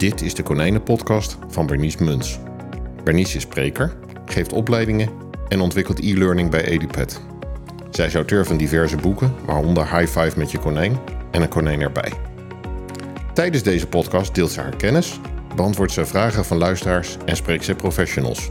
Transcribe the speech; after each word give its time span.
Dit 0.00 0.22
is 0.22 0.34
de 0.34 0.42
Konijnenpodcast 0.42 1.36
van 1.48 1.66
Bernice 1.66 2.04
Muns. 2.04 2.38
Bernice 3.04 3.36
is 3.36 3.42
spreker, 3.42 3.96
geeft 4.24 4.52
opleidingen 4.52 5.10
en 5.48 5.60
ontwikkelt 5.60 5.98
e-learning 5.98 6.50
bij 6.50 6.64
EduPet. 6.64 7.20
Zij 7.90 8.06
is 8.06 8.14
auteur 8.14 8.46
van 8.46 8.56
diverse 8.56 8.96
boeken, 8.96 9.34
waaronder 9.44 9.96
High 9.96 10.18
Five 10.18 10.38
met 10.38 10.50
je 10.50 10.58
konijn 10.58 10.98
en 11.30 11.42
een 11.42 11.48
konijn 11.48 11.80
erbij. 11.80 12.12
Tijdens 13.32 13.62
deze 13.62 13.86
podcast 13.86 14.34
deelt 14.34 14.50
ze 14.50 14.60
haar 14.60 14.76
kennis, 14.76 15.20
beantwoordt 15.56 15.92
ze 15.92 16.06
vragen 16.06 16.44
van 16.44 16.56
luisteraars 16.56 17.16
en 17.24 17.36
spreekt 17.36 17.64
ze 17.64 17.74
professionals. 17.74 18.48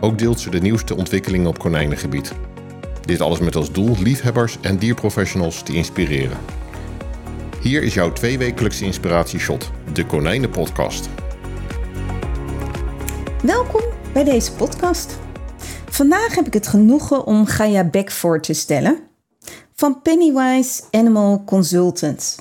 Ook 0.00 0.18
deelt 0.18 0.40
ze 0.40 0.50
de 0.50 0.60
nieuwste 0.60 0.96
ontwikkelingen 0.96 1.48
op 1.48 1.58
konijnengebied. 1.58 2.32
Dit 3.00 3.20
alles 3.20 3.40
met 3.40 3.56
als 3.56 3.72
doel 3.72 3.96
liefhebbers 4.02 4.58
en 4.60 4.76
dierprofessionals 4.76 5.62
te 5.62 5.72
inspireren. 5.72 6.38
Hier 7.60 7.82
is 7.82 7.94
jouw 7.94 8.12
tweewekelijkse 8.12 8.84
inspiratieshot, 8.84 9.70
de 9.92 10.06
Konijnenpodcast. 10.06 11.08
Welkom 13.42 13.80
bij 14.12 14.24
deze 14.24 14.52
podcast. 14.52 15.18
Vandaag 15.90 16.34
heb 16.34 16.46
ik 16.46 16.52
het 16.52 16.66
genoegen 16.66 17.26
om 17.26 17.46
Gaia 17.46 17.84
Beck 17.84 18.10
voor 18.10 18.40
te 18.40 18.52
stellen 18.52 18.98
van 19.74 20.02
Pennywise 20.02 20.82
Animal 20.90 21.42
Consultants. 21.44 22.36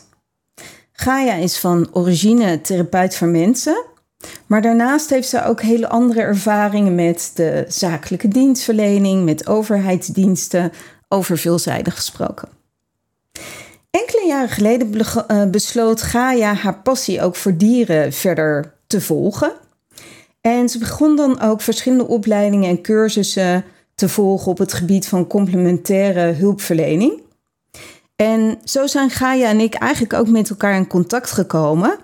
Gaia 0.92 1.34
is 1.34 1.60
van 1.60 1.90
origine 1.92 2.62
therapeut 2.62 3.16
voor 3.16 3.28
mensen, 3.28 3.86
maar 4.46 4.62
daarnaast 4.62 5.10
heeft 5.10 5.30
ze 5.30 5.44
ook 5.44 5.62
hele 5.62 5.88
andere 5.90 6.22
ervaringen 6.22 6.96
met 6.96 7.32
de 7.36 7.66
zakelijke 7.68 8.28
dienstverlening, 8.28 9.26
met 9.26 9.48
overheidsdiensten, 9.48 10.72
over 11.08 11.38
veelzijdig 11.38 11.96
gesproken. 11.96 12.59
Enkele 14.20 14.38
jaren 14.38 14.56
geleden 14.56 15.06
eh, 15.28 15.46
besloot 15.46 16.02
Gaia 16.02 16.54
haar 16.54 16.82
passie 16.82 17.22
ook 17.22 17.36
voor 17.36 17.58
dieren 17.58 18.14
verder 18.14 18.74
te 18.88 19.02
volgen. 19.02 19.52
En 20.42 20.70
ze 20.70 20.78
begon 20.78 21.16
dan 21.16 21.42
ook 21.42 21.62
verschillende 21.62 22.08
opleidingen 22.08 22.70
en 22.70 22.82
cursussen 22.82 23.66
te 23.96 24.10
volgen 24.10 24.52
op 24.52 24.58
het 24.58 24.74
gebied 24.74 25.08
van 25.08 25.28
complementaire 25.28 26.32
hulpverlening. 26.32 27.22
En 28.16 28.58
zo 28.64 28.88
zijn 28.88 29.10
Gaia 29.10 29.50
en 29.50 29.60
ik 29.60 29.74
eigenlijk 29.74 30.14
ook 30.14 30.28
met 30.28 30.50
elkaar 30.50 30.76
in 30.76 30.88
contact 30.88 31.32
gekomen. 31.32 31.98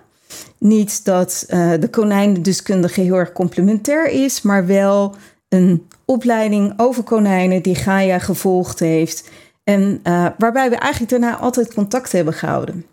Niet 0.58 1.06
dat 1.06 1.46
uh, 1.50 1.72
de 1.80 1.90
konijnendeskundige 1.90 3.02
heel 3.02 3.16
erg 3.16 3.32
complementair 3.32 4.10
is, 4.10 4.42
maar 4.42 4.66
wel 4.66 5.16
een 5.50 5.88
opleiding 6.06 6.74
over 6.78 7.04
konijnen 7.04 7.62
die 7.62 7.76
Gaia 7.76 8.20
gevolgd 8.20 8.80
heeft. 8.80 9.30
En 9.66 10.00
uh, 10.04 10.28
waarbij 10.38 10.70
we 10.70 10.76
eigenlijk 10.76 11.12
daarna 11.12 11.38
altijd 11.38 11.74
contact 11.74 12.12
hebben 12.12 12.34
gehouden. 12.34 12.86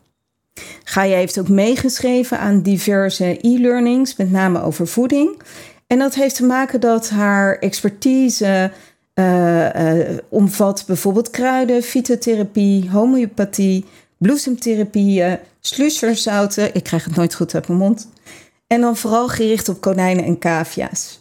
Gaia 0.85 1.17
heeft 1.17 1.39
ook 1.39 1.49
meegeschreven 1.49 2.39
aan 2.39 2.63
diverse 2.63 3.39
e-learnings, 3.41 4.17
met 4.17 4.31
name 4.31 4.63
over 4.63 4.87
voeding. 4.87 5.43
En 5.87 5.99
dat 5.99 6.15
heeft 6.15 6.37
te 6.37 6.45
maken 6.45 6.81
dat 6.81 7.09
haar 7.11 7.59
expertise 7.59 8.71
uh, 9.15 9.75
uh, 9.75 10.19
omvat 10.29 10.85
bijvoorbeeld 10.87 11.31
kruiden, 11.31 11.83
fytotherapie, 11.83 12.91
homeopathie, 12.91 13.85
bloesemtherapieën, 14.19 15.39
slusherzouten. 15.61 16.75
Ik 16.75 16.83
krijg 16.83 17.05
het 17.05 17.17
nooit 17.17 17.35
goed 17.35 17.55
uit 17.55 17.69
mijn 17.69 17.81
mond. 17.81 18.09
En 18.67 18.81
dan 18.81 18.97
vooral 18.97 19.29
gericht 19.29 19.69
op 19.69 19.81
konijnen 19.81 20.25
en 20.25 20.39
cavia's. 20.39 21.21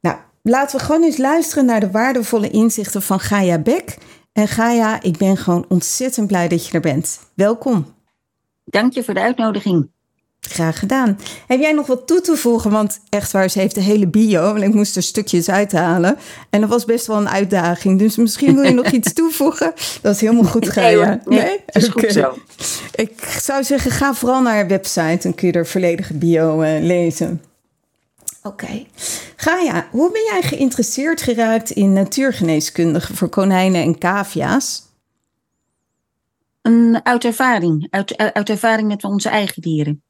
Nou, 0.00 0.16
laten 0.42 0.78
we 0.78 0.84
gewoon 0.84 1.02
eens 1.02 1.16
luisteren 1.16 1.64
naar 1.64 1.80
de 1.80 1.90
waardevolle 1.90 2.50
inzichten 2.50 3.02
van 3.02 3.20
Gaia 3.20 3.58
Beck. 3.58 3.96
En 4.32 4.48
Gaia, 4.48 5.02
ik 5.02 5.16
ben 5.16 5.36
gewoon 5.36 5.64
ontzettend 5.68 6.26
blij 6.26 6.48
dat 6.48 6.66
je 6.66 6.72
er 6.72 6.80
bent. 6.80 7.20
Welkom. 7.34 7.94
Dank 8.64 8.92
je 8.92 9.04
voor 9.04 9.14
de 9.14 9.20
uitnodiging. 9.20 9.90
Graag 10.40 10.78
gedaan. 10.78 11.18
Heb 11.46 11.60
jij 11.60 11.72
nog 11.72 11.86
wat 11.86 12.06
toe 12.06 12.20
te 12.20 12.36
voegen? 12.36 12.70
Want 12.70 13.00
echt 13.08 13.32
waar, 13.32 13.50
ze 13.50 13.58
heeft 13.58 13.74
de 13.74 13.80
hele 13.80 14.06
bio 14.06 14.54
en 14.54 14.62
ik 14.62 14.74
moest 14.74 14.96
er 14.96 15.02
stukjes 15.02 15.50
uithalen. 15.50 16.16
En 16.50 16.60
dat 16.60 16.70
was 16.70 16.84
best 16.84 17.06
wel 17.06 17.16
een 17.16 17.28
uitdaging. 17.28 17.98
Dus 17.98 18.16
misschien 18.16 18.54
wil 18.54 18.64
je 18.64 18.70
nog 18.70 18.90
iets 18.90 19.12
toevoegen. 19.18 19.72
Dat 20.02 20.14
is 20.14 20.20
helemaal 20.20 20.44
goed, 20.44 20.68
Gaia. 20.68 21.20
Nee, 21.24 21.40
nee? 21.40 21.60
is 21.66 21.88
goed 21.88 22.12
zo. 22.12 22.38
Ik 22.94 23.38
zou 23.40 23.64
zeggen, 23.64 23.90
ga 23.90 24.14
vooral 24.14 24.42
naar 24.42 24.54
haar 24.54 24.68
website. 24.68 25.18
Dan 25.22 25.34
kun 25.34 25.46
je 25.46 25.52
er 25.52 25.66
volledige 25.66 26.14
bio 26.14 26.62
uh, 26.62 26.80
lezen. 26.80 27.42
Oké. 28.42 28.64
Okay. 28.64 28.86
Gaia, 29.36 29.88
hoe 29.90 30.12
ben 30.12 30.24
jij 30.24 30.42
geïnteresseerd 30.42 31.22
geraakt 31.22 31.70
in 31.70 31.92
natuurgeneeskundige 31.92 33.16
voor 33.16 33.28
konijnen 33.28 33.82
en 33.82 33.98
cavia's? 33.98 34.86
Een, 36.62 37.00
uit 37.02 37.24
ervaring, 37.24 37.86
uit, 37.90 38.16
uit 38.16 38.48
ervaring 38.48 38.88
met 38.88 39.04
onze 39.04 39.28
eigen 39.28 39.62
dieren. 39.62 40.02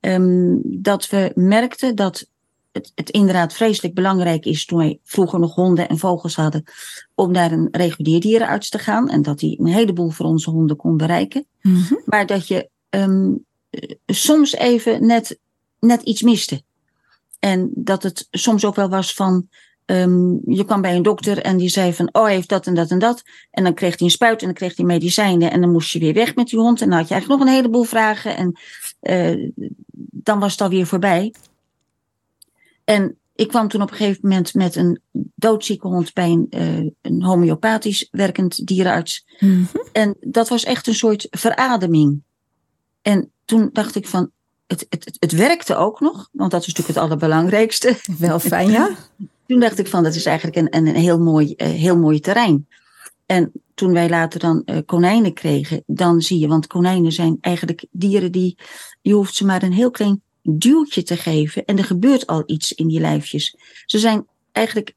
Um, 0.00 0.60
dat 0.64 1.08
we 1.08 1.32
merkten 1.34 1.94
dat 1.94 2.26
het, 2.72 2.92
het, 2.94 3.10
inderdaad 3.10 3.52
vreselijk 3.52 3.94
belangrijk 3.94 4.44
is 4.44 4.64
toen 4.64 4.78
wij 4.78 4.98
vroeger 5.04 5.38
nog 5.38 5.54
honden 5.54 5.88
en 5.88 5.98
vogels 5.98 6.36
hadden, 6.36 6.64
om 7.14 7.32
naar 7.32 7.52
een 7.52 7.68
regulier 7.70 8.20
dierenarts 8.20 8.68
te 8.68 8.78
gaan. 8.78 9.08
En 9.08 9.22
dat 9.22 9.38
die 9.38 9.60
een 9.60 9.66
heleboel 9.66 10.10
voor 10.10 10.26
onze 10.26 10.50
honden 10.50 10.76
kon 10.76 10.96
bereiken. 10.96 11.46
Mm 11.60 11.74
-hmm. 11.74 12.02
Maar 12.04 12.26
dat 12.26 12.48
je 12.48 12.68
um, 12.90 13.44
soms 14.06 14.54
even 14.54 15.06
net, 15.06 15.38
net 15.78 16.02
iets 16.02 16.22
miste. 16.22 16.62
En 17.42 17.70
dat 17.74 18.02
het 18.02 18.28
soms 18.30 18.64
ook 18.64 18.74
wel 18.74 18.88
was 18.88 19.14
van, 19.14 19.48
um, 19.86 20.40
je 20.44 20.64
kwam 20.64 20.80
bij 20.80 20.96
een 20.96 21.02
dokter 21.02 21.38
en 21.38 21.56
die 21.56 21.68
zei 21.68 21.92
van, 21.92 22.08
oh 22.12 22.24
hij 22.24 22.34
heeft 22.34 22.48
dat 22.48 22.66
en 22.66 22.74
dat 22.74 22.90
en 22.90 22.98
dat. 22.98 23.22
En 23.50 23.64
dan 23.64 23.74
kreeg 23.74 23.98
hij 23.98 24.06
een 24.06 24.12
spuit 24.12 24.40
en 24.40 24.46
dan 24.46 24.54
kreeg 24.54 24.76
hij 24.76 24.84
medicijnen 24.84 25.50
en 25.50 25.60
dan 25.60 25.72
moest 25.72 25.92
je 25.92 25.98
weer 25.98 26.14
weg 26.14 26.34
met 26.34 26.48
die 26.48 26.58
hond. 26.58 26.80
En 26.80 26.88
dan 26.88 26.98
had 26.98 27.08
je 27.08 27.14
eigenlijk 27.14 27.42
nog 27.42 27.50
een 27.50 27.56
heleboel 27.56 27.82
vragen 27.82 28.36
en 28.36 28.58
uh, 29.02 29.50
dan 30.10 30.38
was 30.38 30.52
het 30.52 30.60
alweer 30.60 30.86
voorbij. 30.86 31.34
En 32.84 33.16
ik 33.34 33.48
kwam 33.48 33.68
toen 33.68 33.82
op 33.82 33.90
een 33.90 33.96
gegeven 33.96 34.20
moment 34.22 34.54
met 34.54 34.76
een 34.76 35.00
doodzieke 35.34 35.88
hond 35.88 36.12
bij 36.12 36.30
een, 36.30 36.46
uh, 36.50 36.90
een 37.00 37.22
homeopathisch 37.22 38.08
werkend 38.10 38.66
dierenarts. 38.66 39.26
Mm 39.38 39.68
-hmm. 39.72 39.82
En 39.92 40.16
dat 40.20 40.48
was 40.48 40.64
echt 40.64 40.86
een 40.86 40.94
soort 40.94 41.26
verademing. 41.30 42.22
En 43.02 43.30
toen 43.44 43.70
dacht 43.72 43.94
ik 43.94 44.06
van, 44.06 44.30
het, 44.72 45.04
het, 45.04 45.16
het 45.18 45.32
werkte 45.32 45.76
ook 45.76 46.00
nog, 46.00 46.28
want 46.32 46.50
dat 46.50 46.60
is 46.60 46.66
natuurlijk 46.66 46.94
het 46.96 47.04
allerbelangrijkste. 47.04 47.96
Wel 48.18 48.40
fijn, 48.54 48.70
ja. 48.70 48.96
toen 49.46 49.60
dacht 49.60 49.78
ik 49.78 49.86
van, 49.86 50.02
dat 50.02 50.14
is 50.14 50.26
eigenlijk 50.26 50.56
een, 50.56 50.76
een, 50.76 50.86
een 50.86 51.02
heel, 51.02 51.18
mooi, 51.18 51.54
uh, 51.56 51.66
heel 51.66 51.98
mooi 51.98 52.20
terrein. 52.20 52.66
En 53.26 53.52
toen 53.74 53.92
wij 53.92 54.08
later 54.08 54.40
dan 54.40 54.62
uh, 54.64 54.78
konijnen 54.86 55.32
kregen, 55.32 55.82
dan 55.86 56.20
zie 56.20 56.38
je, 56.38 56.48
want 56.48 56.66
konijnen 56.66 57.12
zijn 57.12 57.38
eigenlijk 57.40 57.84
dieren 57.90 58.32
die, 58.32 58.58
je 59.00 59.12
hoeft 59.12 59.34
ze 59.34 59.46
maar 59.46 59.62
een 59.62 59.72
heel 59.72 59.90
klein 59.90 60.22
duwtje 60.42 61.02
te 61.02 61.16
geven 61.16 61.64
en 61.64 61.78
er 61.78 61.84
gebeurt 61.84 62.26
al 62.26 62.42
iets 62.46 62.72
in 62.72 62.88
die 62.88 63.00
lijfjes. 63.00 63.56
Ze 63.86 63.98
zijn 63.98 64.26
eigenlijk, 64.52 64.94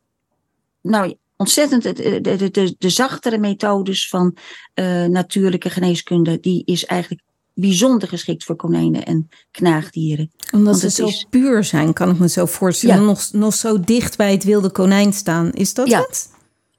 nou, 0.81 1.15
ontzettend 1.35 1.83
de, 1.83 2.21
de, 2.21 2.51
de, 2.51 2.75
de 2.77 2.89
zachtere 2.89 3.37
methodes 3.37 4.09
van 4.09 4.37
uh, 4.75 5.05
natuurlijke 5.05 5.69
geneeskunde, 5.69 6.39
die 6.39 6.61
is 6.65 6.85
eigenlijk 6.85 7.21
bijzonder 7.55 8.07
geschikt 8.07 8.43
voor 8.43 8.55
konijnen 8.55 9.05
en 9.05 9.29
knaagdieren. 9.51 10.31
Omdat 10.51 10.79
ze 10.79 10.89
zo 10.89 11.05
is... 11.05 11.25
puur 11.29 11.63
zijn, 11.63 11.93
kan 11.93 12.09
ik 12.09 12.19
me 12.19 12.29
zo 12.29 12.45
voorstellen. 12.45 12.95
Ja. 12.95 13.01
Nog, 13.01 13.31
nog 13.31 13.53
zo 13.53 13.79
dicht 13.79 14.17
bij 14.17 14.31
het 14.31 14.43
wilde 14.43 14.71
konijn 14.71 15.13
staan. 15.13 15.51
Is 15.51 15.73
dat 15.73 15.87
ja. 15.87 15.99
het? 15.99 16.29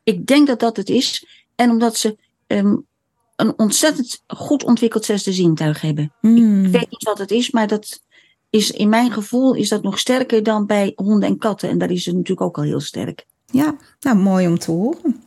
Ik 0.02 0.26
denk 0.26 0.46
dat 0.46 0.60
dat 0.60 0.76
het 0.76 0.88
is. 0.88 1.26
En 1.54 1.70
omdat 1.70 1.96
ze 1.96 2.16
um, 2.46 2.86
een 3.36 3.58
ontzettend 3.58 4.22
goed 4.26 4.64
ontwikkeld 4.64 5.04
zesde 5.04 5.32
zintuig 5.32 5.80
hebben. 5.80 6.12
Hmm. 6.20 6.64
Ik 6.64 6.72
weet 6.72 6.90
niet 6.90 7.04
wat 7.04 7.18
het 7.18 7.30
is, 7.30 7.50
maar 7.50 7.66
dat 7.66 8.02
is 8.50 8.70
in 8.70 8.88
mijn 8.88 9.12
gevoel 9.12 9.54
is 9.54 9.68
dat 9.68 9.82
nog 9.82 9.98
sterker 9.98 10.42
dan 10.42 10.66
bij 10.66 10.92
honden 10.94 11.28
en 11.28 11.38
katten. 11.38 11.68
En 11.68 11.78
daar 11.78 11.90
is 11.90 12.04
het 12.04 12.14
natuurlijk 12.14 12.46
ook 12.46 12.56
al 12.56 12.62
heel 12.62 12.80
sterk. 12.80 13.26
Ja, 13.46 13.76
nou 14.00 14.16
mooi 14.16 14.46
om 14.46 14.58
te 14.58 14.70
horen. 14.70 15.22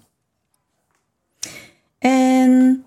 En 1.99 2.83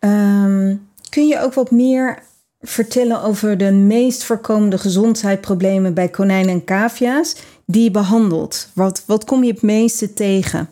um, 0.00 0.88
kun 1.12 1.26
je 1.26 1.40
ook 1.40 1.54
wat 1.54 1.70
meer 1.70 2.22
vertellen 2.60 3.22
over 3.22 3.58
de 3.58 3.70
meest 3.70 4.24
voorkomende 4.24 4.78
gezondheidsproblemen 4.78 5.94
bij 5.94 6.08
konijnen 6.08 6.54
en 6.54 6.64
cavia's 6.64 7.36
die 7.66 7.82
je 7.82 7.90
behandelt? 7.90 8.70
Wat, 8.74 9.04
wat 9.06 9.24
kom 9.24 9.44
je 9.44 9.52
het 9.52 9.62
meeste 9.62 10.12
tegen? 10.12 10.70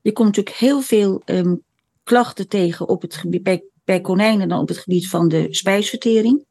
Je 0.00 0.12
komt 0.12 0.28
natuurlijk 0.28 0.56
heel 0.56 0.80
veel 0.80 1.22
um, 1.24 1.62
klachten 2.02 2.48
tegen 2.48 2.88
op 2.88 3.02
het 3.02 3.14
gebied, 3.14 3.42
bij, 3.42 3.64
bij 3.84 4.00
konijnen 4.00 4.48
dan 4.48 4.60
op 4.60 4.68
het 4.68 4.78
gebied 4.78 5.08
van 5.08 5.28
de 5.28 5.46
spijsvertering. 5.50 6.44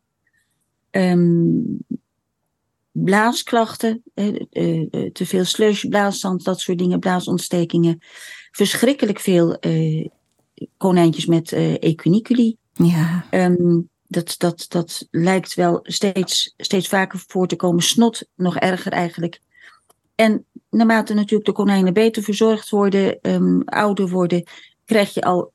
Um, 0.92 1.78
blaasklachten, 2.92 4.04
uh, 4.16 4.39
uh, 4.51 5.12
te 5.12 5.25
veel 5.25 5.46
slush, 5.46 5.86
blaaszand, 5.86 6.44
dat 6.44 6.60
soort 6.60 6.78
dingen, 6.78 7.00
blaasontstekingen. 7.00 7.98
Verschrikkelijk 8.51 9.19
veel 9.19 9.57
konijntjes 10.78 11.26
met 11.26 11.52
uh, 11.52 11.74
ecuniculi. 11.80 12.58
Ja. 12.74 13.26
Um, 13.32 13.90
dat, 14.08 14.36
dat, 14.38 14.66
dat 14.70 15.08
lijkt 15.12 15.54
wel 15.54 15.80
steeds, 15.84 16.54
steeds 16.58 16.88
vaker 16.88 17.24
voor 17.28 17.48
te 17.48 17.56
komen. 17.56 17.84
Snot 17.84 18.24
nog 18.36 18.58
erger 18.58 18.92
eigenlijk. 18.92 19.40
En 20.16 20.46
naarmate 20.70 21.14
natuurlijk 21.14 21.46
de 21.46 21.52
konijnen 21.52 21.94
beter 21.94 22.24
verzorgd 22.24 22.70
worden, 22.70 23.18
um, 23.22 23.62
ouder 23.66 24.10
worden, 24.10 24.48
krijg 24.86 25.14
je 25.14 25.22
al, 25.22 25.52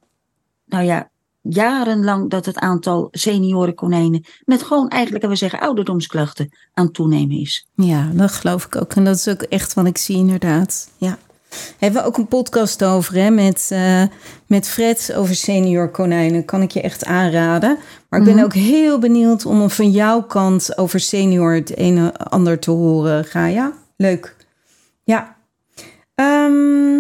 nou 0.64 0.84
ja, 0.84 1.10
jarenlang 1.40 2.30
dat 2.30 2.46
het 2.46 2.56
aantal 2.56 3.08
seniorenkonijnen 3.10 4.24
met 4.44 4.62
gewoon 4.62 4.88
eigenlijk, 4.88 5.26
we 5.26 5.36
zeggen, 5.36 5.60
ouderdomsklachten 5.60 6.56
aan 6.72 6.90
toenemen 6.90 7.40
is. 7.40 7.66
Ja, 7.74 8.10
dat 8.14 8.32
geloof 8.32 8.64
ik 8.64 8.76
ook. 8.76 8.92
En 8.92 9.04
dat 9.04 9.16
is 9.16 9.28
ook 9.28 9.42
echt 9.42 9.74
wat 9.74 9.86
ik 9.86 9.98
zie, 9.98 10.16
inderdaad. 10.16 10.90
Ja. 10.98 11.18
Hebben 11.78 12.02
we 12.02 12.08
ook 12.08 12.16
een 12.16 12.28
podcast 12.28 12.84
over 12.84 13.14
hè, 13.14 13.30
met, 13.30 13.68
uh, 13.72 14.02
met 14.46 14.68
Fred 14.68 15.12
over 15.16 15.34
senior 15.34 15.88
konijnen. 15.88 16.44
Kan 16.44 16.62
ik 16.62 16.70
je 16.70 16.80
echt 16.80 17.04
aanraden. 17.04 17.78
Maar 18.08 18.18
ik 18.20 18.24
ben 18.26 18.34
Mhm. 18.34 18.44
ook 18.44 18.54
heel 18.54 18.98
benieuwd 18.98 19.46
om 19.46 19.70
van 19.70 19.90
jouw 19.90 20.22
kant 20.22 20.78
over 20.78 21.00
senior 21.00 21.54
het 21.54 21.78
een 21.78 21.96
en 21.98 22.16
ander 22.16 22.58
te 22.58 22.70
horen, 22.70 23.24
Gaia. 23.24 23.72
Leuk. 23.96 24.36
Ja. 25.04 25.36
Ehm, 26.14 26.98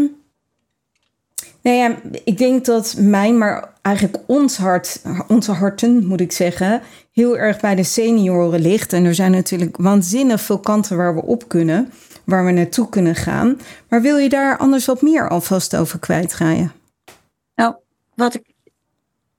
nou 1.62 1.76
ja, 1.76 1.96
ik 2.24 2.38
denk 2.38 2.64
dat 2.64 2.94
mijn, 2.98 3.38
maar 3.38 3.68
eigenlijk 3.82 4.18
ons 4.26 4.56
hart, 4.56 5.02
onze 5.28 5.52
harten 5.52 6.06
moet 6.06 6.20
ik 6.20 6.32
zeggen, 6.32 6.82
heel 7.12 7.38
erg 7.38 7.60
bij 7.60 7.74
de 7.74 7.82
senioren 7.82 8.60
ligt. 8.60 8.92
En 8.92 9.04
er 9.04 9.14
zijn 9.14 9.30
natuurlijk 9.30 9.76
waanzinnig 9.76 10.40
veel 10.40 10.58
kanten 10.58 10.96
waar 10.96 11.14
we 11.14 11.22
op 11.22 11.48
kunnen, 11.48 11.92
waar 12.28 12.44
we 12.44 12.50
naartoe 12.50 12.88
kunnen 12.88 13.14
gaan. 13.14 13.60
Maar 13.88 14.02
wil 14.02 14.16
je 14.16 14.28
daar 14.28 14.58
anders 14.58 14.86
wat 14.86 15.02
meer 15.02 15.28
alvast 15.28 15.76
over 15.76 15.98
kwijtgaan? 15.98 16.72
Nou, 17.54 17.74
wat 18.14 18.34
ik. 18.34 18.54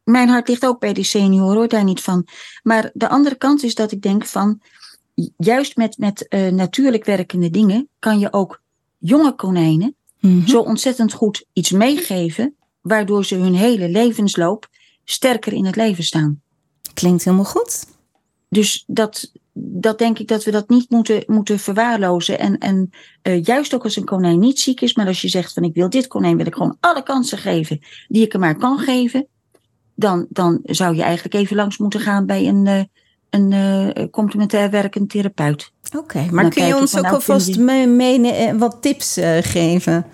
Mijn 0.03 0.29
hart 0.29 0.47
ligt 0.47 0.65
ook 0.65 0.79
bij 0.79 0.93
de 0.93 1.03
senioren, 1.03 1.55
hoor, 1.55 1.67
daar 1.67 1.83
niet 1.83 2.01
van. 2.01 2.27
Maar 2.63 2.89
de 2.93 3.09
andere 3.09 3.35
kant 3.35 3.63
is 3.63 3.75
dat 3.75 3.91
ik 3.91 4.01
denk 4.01 4.25
van. 4.25 4.61
Juist 5.37 5.75
met, 5.75 5.97
met 5.97 6.25
uh, 6.29 6.47
natuurlijk 6.47 7.05
werkende 7.05 7.49
dingen 7.49 7.89
kan 7.99 8.19
je 8.19 8.33
ook 8.33 8.61
jonge 8.97 9.35
konijnen 9.35 9.95
Mhm. 10.19 10.47
zo 10.47 10.59
ontzettend 10.59 11.13
goed 11.13 11.45
iets 11.53 11.71
meegeven, 11.71 12.55
waardoor 12.81 13.25
ze 13.25 13.35
hun 13.35 13.55
hele 13.55 13.89
levensloop 13.89 14.69
sterker 15.03 15.53
in 15.53 15.65
het 15.65 15.75
leven 15.75 16.03
staan. 16.03 16.41
Klinkt 16.93 17.23
helemaal 17.23 17.45
goed. 17.45 17.85
Dus 18.49 18.83
dat, 18.87 19.31
dat 19.61 19.97
denk 19.97 20.19
ik 20.19 20.27
dat 20.27 20.43
we 20.43 20.51
dat 20.51 20.69
niet 20.69 20.89
moeten, 20.89 21.23
moeten 21.27 21.59
verwaarlozen. 21.59 22.39
En, 22.39 22.57
en 22.57 22.89
uh, 23.23 23.43
juist 23.43 23.73
ook 23.73 23.83
als 23.83 23.95
een 23.95 24.05
konijn 24.05 24.39
niet 24.39 24.59
ziek 24.59 24.81
is, 24.81 24.95
maar 24.95 25.07
als 25.07 25.21
je 25.21 25.27
zegt 25.27 25.53
van 25.53 25.63
ik 25.63 25.73
wil 25.73 25.89
dit 25.89 26.07
konijn, 26.07 26.37
wil 26.37 26.45
ik 26.45 26.53
gewoon 26.53 26.77
alle 26.79 27.03
kansen 27.03 27.37
geven 27.37 27.79
die 28.07 28.25
ik 28.25 28.31
hem 28.31 28.41
maar 28.41 28.57
kan 28.57 28.79
geven. 28.79 29.27
Dan, 29.95 30.25
dan 30.29 30.59
zou 30.63 30.95
je 30.95 31.03
eigenlijk 31.03 31.33
even 31.33 31.55
langs 31.55 31.77
moeten 31.77 31.99
gaan 31.99 32.25
bij 32.25 32.47
een, 32.47 32.65
uh, 32.65 32.81
een 33.29 33.51
uh, 33.51 34.05
complementair 34.11 34.69
werkend 34.69 35.09
therapeut. 35.09 35.71
Oké, 35.87 35.97
okay, 35.97 36.27
maar 36.31 36.49
kun 36.49 36.65
je 36.65 36.77
ons 36.77 36.95
ook 36.97 37.03
nou 37.03 37.15
alvast 37.15 37.45
die... 37.45 37.59
mee, 37.59 37.87
mee, 37.87 38.53
wat 38.53 38.81
tips 38.81 39.19
geven? 39.41 40.05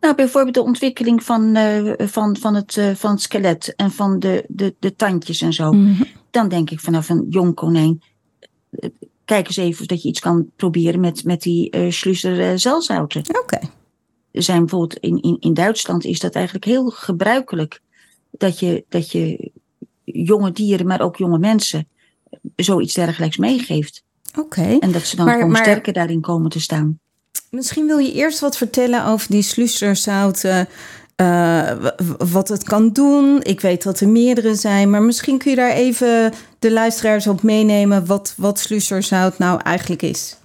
Nou, 0.00 0.14
bijvoorbeeld 0.14 0.54
de 0.54 0.62
ontwikkeling 0.62 1.22
van, 1.22 1.56
uh, 1.56 1.92
van, 1.98 2.36
van, 2.36 2.54
het, 2.54 2.76
uh, 2.76 2.94
van 2.94 3.10
het 3.10 3.20
skelet 3.20 3.74
en 3.76 3.90
van 3.90 4.18
de, 4.18 4.44
de, 4.48 4.74
de 4.78 4.96
tandjes 4.96 5.40
en 5.40 5.52
zo. 5.52 5.72
Mhm. 5.72 6.02
Dan 6.30 6.48
denk 6.48 6.70
ik 6.70 6.80
vanaf 6.80 7.08
een 7.08 7.26
jong 7.28 7.54
konijn. 7.54 8.02
Kijk 9.24 9.46
eens 9.46 9.56
even 9.56 9.80
of 9.80 9.86
dat 9.86 10.02
je 10.02 10.08
iets 10.08 10.20
kan 10.20 10.50
proberen 10.56 11.00
met, 11.00 11.24
met 11.24 11.42
die 11.42 11.76
uh, 11.76 11.90
Schlusser 11.90 12.58
zelzouten. 12.58 13.20
Oké. 13.28 13.38
Okay. 13.38 13.70
Er 14.30 14.42
zijn 14.42 14.58
bijvoorbeeld 14.58 14.96
in, 14.96 15.22
in, 15.22 15.36
in 15.40 15.54
Duitsland 15.54 16.04
is 16.04 16.20
dat 16.20 16.34
eigenlijk 16.34 16.64
heel 16.64 16.90
gebruikelijk. 16.90 17.80
Dat 18.30 18.58
je, 18.58 18.84
dat 18.88 19.10
je 19.10 19.50
jonge 20.04 20.52
dieren, 20.52 20.86
maar 20.86 21.00
ook 21.00 21.16
jonge 21.16 21.38
mensen 21.38 21.88
zoiets 22.56 22.94
dergelijks 22.94 23.36
meegeeft. 23.36 24.02
Oké. 24.30 24.40
Okay. 24.40 24.78
En 24.78 24.92
dat 24.92 25.02
ze 25.02 25.16
dan 25.16 25.24
maar, 25.24 25.34
gewoon 25.34 25.50
maar... 25.50 25.62
sterker 25.62 25.92
daarin 25.92 26.20
komen 26.20 26.50
te 26.50 26.60
staan. 26.60 26.98
Misschien 27.50 27.86
wil 27.86 27.98
je 27.98 28.12
eerst 28.12 28.40
wat 28.40 28.56
vertellen 28.56 29.06
over 29.06 29.30
die 29.30 29.42
sluisterzouten. 29.42 30.68
Uh, 31.20 31.86
wat 32.18 32.48
het 32.48 32.62
kan 32.62 32.92
doen. 32.92 33.42
Ik 33.42 33.60
weet 33.60 33.82
dat 33.82 34.00
er 34.00 34.08
meerdere 34.08 34.54
zijn, 34.54 34.90
maar 34.90 35.02
misschien 35.02 35.38
kun 35.38 35.50
je 35.50 35.56
daar 35.56 35.72
even 35.72 36.32
de 36.58 36.72
luisteraars 36.72 37.26
op 37.26 37.42
meenemen 37.42 38.06
wat, 38.06 38.34
wat 38.36 38.58
sluisterzout 38.58 39.38
nou 39.38 39.60
eigenlijk 39.62 40.02
is. 40.02 40.36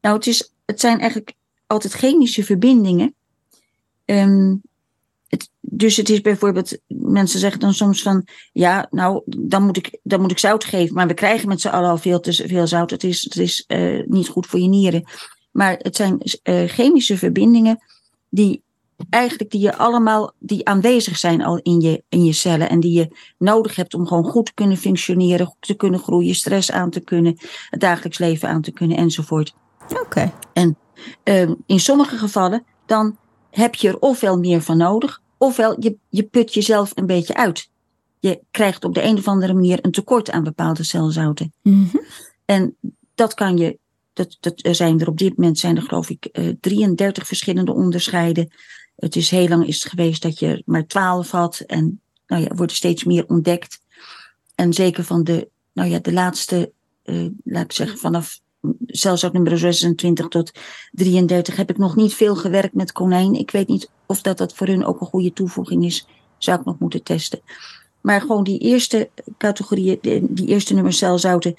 Nou, 0.00 0.16
het, 0.16 0.26
is, 0.26 0.52
het 0.64 0.80
zijn 0.80 0.98
eigenlijk 0.98 1.32
altijd 1.66 1.92
chemische 1.92 2.44
verbindingen. 2.44 3.14
Um, 4.04 4.62
dus 5.60 5.96
het 5.96 6.08
is 6.08 6.20
bijvoorbeeld, 6.20 6.78
mensen 6.86 7.38
zeggen 7.38 7.60
dan 7.60 7.74
soms 7.74 8.02
van, 8.02 8.26
ja, 8.52 8.86
nou, 8.90 9.22
dan 9.26 9.62
moet 9.62 9.76
ik, 9.76 9.98
dan 10.02 10.20
moet 10.20 10.30
ik 10.30 10.38
zout 10.38 10.64
geven, 10.64 10.94
maar 10.94 11.06
we 11.06 11.14
krijgen 11.14 11.48
met 11.48 11.60
z'n 11.60 11.68
allen 11.68 11.90
al 11.90 11.98
veel 11.98 12.20
te 12.20 12.32
veel 12.32 12.66
zout. 12.66 12.90
Het 12.90 13.04
is, 13.04 13.22
het 13.22 13.36
is 13.36 13.64
uh, 13.68 14.02
niet 14.06 14.28
goed 14.28 14.46
voor 14.46 14.60
je 14.60 14.68
nieren. 14.68 15.04
Maar 15.50 15.76
het 15.78 15.96
zijn 15.96 16.18
uh, 16.42 16.68
chemische 16.68 17.18
verbindingen 17.18 17.78
die 18.28 18.62
eigenlijk 19.10 19.50
die 19.50 19.60
je 19.60 19.76
allemaal, 19.76 20.32
die 20.38 20.66
aanwezig 20.66 21.16
zijn 21.16 21.44
al 21.44 21.58
in 21.58 21.80
je, 21.80 22.02
in 22.08 22.24
je 22.24 22.32
cellen 22.32 22.68
en 22.68 22.80
die 22.80 22.92
je 22.92 23.16
nodig 23.38 23.76
hebt 23.76 23.94
om 23.94 24.06
gewoon 24.06 24.24
goed 24.24 24.46
te 24.46 24.54
kunnen 24.54 24.76
functioneren, 24.76 25.46
goed 25.46 25.56
te 25.60 25.74
kunnen 25.74 26.00
groeien, 26.00 26.34
stress 26.34 26.70
aan 26.70 26.90
te 26.90 27.00
kunnen, 27.00 27.38
het 27.70 27.80
dagelijks 27.80 28.18
leven 28.18 28.48
aan 28.48 28.62
te 28.62 28.72
kunnen 28.72 28.96
enzovoort. 28.96 29.54
Oké. 29.88 30.00
Okay. 30.00 30.32
En 30.52 30.76
uh, 31.24 31.50
in 31.66 31.80
sommige 31.80 32.16
gevallen 32.16 32.64
dan 32.86 33.16
heb 33.50 33.74
je 33.74 33.88
er 33.88 33.98
ofwel 33.98 34.38
meer 34.38 34.60
van 34.60 34.76
nodig, 34.76 35.22
ofwel 35.38 35.76
je, 35.80 35.96
je 36.08 36.22
put 36.22 36.54
jezelf 36.54 36.92
een 36.94 37.06
beetje 37.06 37.34
uit. 37.34 37.70
Je 38.20 38.40
krijgt 38.50 38.84
op 38.84 38.94
de 38.94 39.02
een 39.02 39.16
of 39.16 39.28
andere 39.28 39.54
manier 39.54 39.78
een 39.82 39.90
tekort 39.90 40.30
aan 40.30 40.42
bepaalde 40.42 40.84
celzouten. 40.84 41.52
Mm 41.62 41.88
-hmm. 41.92 42.00
En 42.44 42.76
dat 43.14 43.34
kan 43.34 43.56
je 43.56 43.78
dat, 44.12 44.36
dat 44.40 44.76
zijn 44.76 45.00
er 45.00 45.08
op 45.08 45.18
dit 45.18 45.36
moment 45.36 45.58
zijn 45.58 45.76
er 45.76 45.82
geloof 45.82 46.10
ik 46.10 46.28
uh, 46.32 46.52
33 46.60 47.26
verschillende 47.26 47.72
onderscheiden. 47.72 48.48
Het 48.96 49.16
is 49.16 49.30
heel 49.30 49.48
lang 49.48 49.66
is 49.66 49.84
geweest 49.84 50.22
dat 50.22 50.38
je 50.38 50.62
maar 50.66 50.86
12 50.86 51.30
had 51.30 51.58
en 51.58 52.00
nou 52.26 52.42
ja, 52.42 52.54
worden 52.54 52.76
steeds 52.76 53.04
meer 53.04 53.24
ontdekt. 53.28 53.80
En 54.54 54.72
zeker 54.72 55.04
van 55.04 55.24
de, 55.24 55.48
nou 55.72 55.88
ja, 55.88 55.98
de 55.98 56.12
laatste, 56.12 56.72
uh, 57.04 57.30
laat 57.44 57.64
ik 57.64 57.72
zeggen, 57.72 57.98
vanaf 57.98 58.40
zelfs 58.86 59.24
ook 59.24 59.32
nummer 59.32 59.58
26 59.58 60.28
tot 60.28 60.52
33 60.92 61.56
heb 61.56 61.70
ik 61.70 61.78
nog 61.78 61.96
niet 61.96 62.14
veel 62.14 62.36
gewerkt 62.36 62.74
met 62.74 62.92
konijn. 62.92 63.34
Ik 63.34 63.50
weet 63.50 63.68
niet 63.68 63.90
of 64.06 64.20
dat, 64.20 64.38
dat 64.38 64.54
voor 64.54 64.66
hun 64.66 64.84
ook 64.84 65.00
een 65.00 65.06
goede 65.06 65.32
toevoeging 65.32 65.84
is. 65.84 66.06
Zou 66.38 66.58
ik 66.58 66.64
nog 66.64 66.78
moeten 66.78 67.02
testen. 67.02 67.40
Maar 68.00 68.20
gewoon 68.20 68.44
die 68.44 68.58
eerste 68.58 69.10
categorieën, 69.38 69.98
die 70.28 70.46
eerste 70.46 70.74
nummer 70.74 70.92
celzouten, 70.92 71.54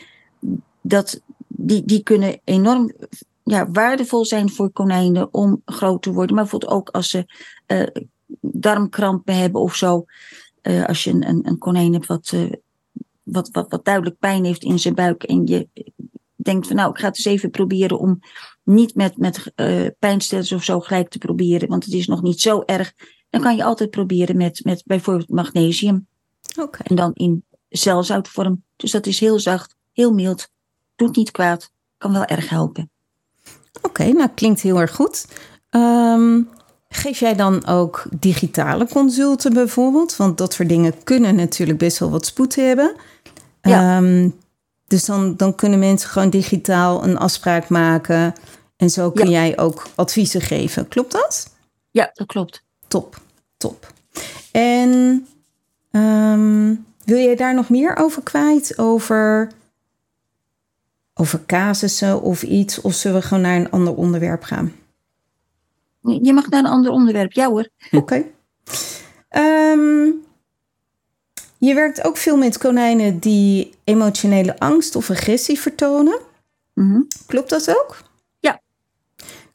dat, 0.82 1.22
die, 1.48 1.86
die 1.86 2.04
kunnen 2.04 2.40
enorm 2.44 2.92
ja, 3.46 3.72
waardevol 3.72 4.26
zijn 4.26 4.50
voor 4.50 4.72
konijnen 4.72 5.34
om 5.34 5.62
groot 5.66 6.02
te 6.02 6.12
worden. 6.12 6.36
Maar 6.36 6.44
bijvoorbeeld 6.44 6.72
ook 6.72 6.90
als 6.90 7.10
ze 7.10 7.26
uh, 7.68 8.04
darmkrampen 8.40 9.38
hebben 9.38 9.62
of 9.62 9.76
zo. 9.76 10.06
Uh, 10.62 10.86
als 10.86 11.04
je 11.04 11.12
een, 11.12 11.28
een, 11.28 11.48
een 11.48 11.58
konijn 11.58 11.94
hebt 11.94 12.06
wat, 12.06 12.32
uh, 12.34 12.52
wat, 13.24 13.50
wat, 13.52 13.70
wat 13.70 13.86
duidelijk 13.86 14.20
pijn 14.20 14.46
heeft 14.46 14.64
in 14.64 14.80
zijn 14.80 14.96
buik. 14.96 15.24
En 15.24 15.48
je 15.48 15.68
denkt 16.36 16.68
van 16.68 16.76
nou, 16.76 16.90
ik 16.90 16.98
ga 16.98 17.08
het 17.08 17.18
eens 17.18 17.26
even 17.26 17.50
proberen 17.50 18.00
om 18.00 18.20
niet 18.64 18.96
met, 18.96 19.18
met 19.18 19.54
pijnstillers 20.00 20.52
of 20.52 20.64
zo 20.64 20.80
gelijk 20.80 21.10
te 21.10 21.18
proberen. 21.18 21.70
Want 21.70 21.86
het 21.86 21.94
is 21.94 22.08
nog 22.08 22.22
niet 22.22 22.42
zo 22.42 22.64
erg. 22.66 22.94
Dan 23.30 23.42
kan 23.42 23.56
je 23.56 23.64
altijd 23.64 23.90
proberen 23.90 24.38
met, 24.38 24.62
met 24.64 24.84
bijvoorbeeld 24.86 25.30
magnesium. 25.30 26.08
Okay. 26.60 26.82
En 26.84 26.96
dan 26.96 27.14
in 27.14 27.44
celzoutvorm. 27.70 28.64
Dus 28.76 28.92
dat 28.92 29.06
is 29.06 29.20
heel 29.20 29.40
zacht, 29.40 29.76
heel 29.92 30.14
mild. 30.14 30.50
Doet 30.96 31.16
niet 31.16 31.32
kwaad. 31.32 31.72
Kan 31.98 32.14
wel 32.14 32.26
erg 32.26 32.50
helpen. 32.50 32.90
Oké, 33.86 34.02
okay, 34.02 34.12
nou 34.12 34.30
klinkt 34.36 34.62
heel 34.62 34.80
erg 34.80 34.96
goed. 34.96 35.26
Um, 35.70 36.50
geef 36.90 37.20
jij 37.20 37.36
dan 37.36 37.66
ook 37.66 38.06
digitale 38.20 38.88
consulten 38.88 39.54
bijvoorbeeld? 39.54 40.16
Want 40.16 40.38
dat 40.38 40.54
soort 40.54 40.70
dingen 40.70 41.04
kunnen 41.04 41.36
natuurlijk 41.36 41.80
best 41.80 41.98
wel 41.98 42.10
wat 42.10 42.26
spoed 42.26 42.56
hebben. 42.56 42.96
Ja. 43.62 43.98
Um, 43.98 44.36
dus 44.88 45.06
dan, 45.06 45.36
dan 45.36 45.56
kunnen 45.56 45.80
mensen 45.80 46.10
gewoon 46.10 46.30
digitaal 46.30 47.04
een 47.04 47.18
afspraak 47.18 47.70
maken. 47.70 48.34
En 48.78 48.90
zo 48.90 49.12
kun 49.12 49.30
ja. 49.30 49.32
jij 49.32 49.58
ook 49.58 49.88
adviezen 49.96 50.42
geven. 50.42 50.88
Klopt 50.88 51.12
dat? 51.12 51.50
Ja, 51.92 52.10
dat 52.14 52.28
klopt. 52.28 52.64
Top, 52.88 53.22
top. 53.58 53.94
En 54.52 55.28
um, 55.92 56.86
wil 57.04 57.18
jij 57.18 57.36
daar 57.36 57.56
nog 57.56 57.70
meer 57.70 57.96
over 57.96 58.24
kwijt? 58.24 58.78
Over 58.78 59.52
over 61.18 61.46
casussen 61.46 62.22
of 62.22 62.44
iets? 62.44 62.82
Of 62.82 62.94
zullen 62.94 63.22
we 63.22 63.28
gewoon 63.28 63.44
naar 63.44 63.56
een 63.56 63.72
ander 63.72 63.96
onderwerp 63.96 64.44
gaan? 64.44 64.74
Je 66.02 66.34
mag 66.34 66.50
naar 66.50 66.60
een 66.60 66.70
ander 66.70 66.92
onderwerp, 66.92 67.32
ja 67.32 67.50
hoor. 67.50 67.70
Oké. 67.92 67.98
Okay. 67.98 68.32
Um, 69.72 70.24
je 71.58 71.74
werkt 71.74 72.04
ook 72.04 72.18
veel 72.18 72.38
met 72.38 72.58
konijnen 72.58 73.20
die 73.20 73.74
emotionele 73.84 74.60
angst 74.60 74.96
of 74.96 75.10
agressie 75.10 75.60
vertonen. 75.60 76.20
Mm 76.74 76.92
-hmm. 76.92 77.08
Klopt 77.26 77.50
dat 77.50 77.70
ook? 77.70 77.98
Ja. 78.40 78.62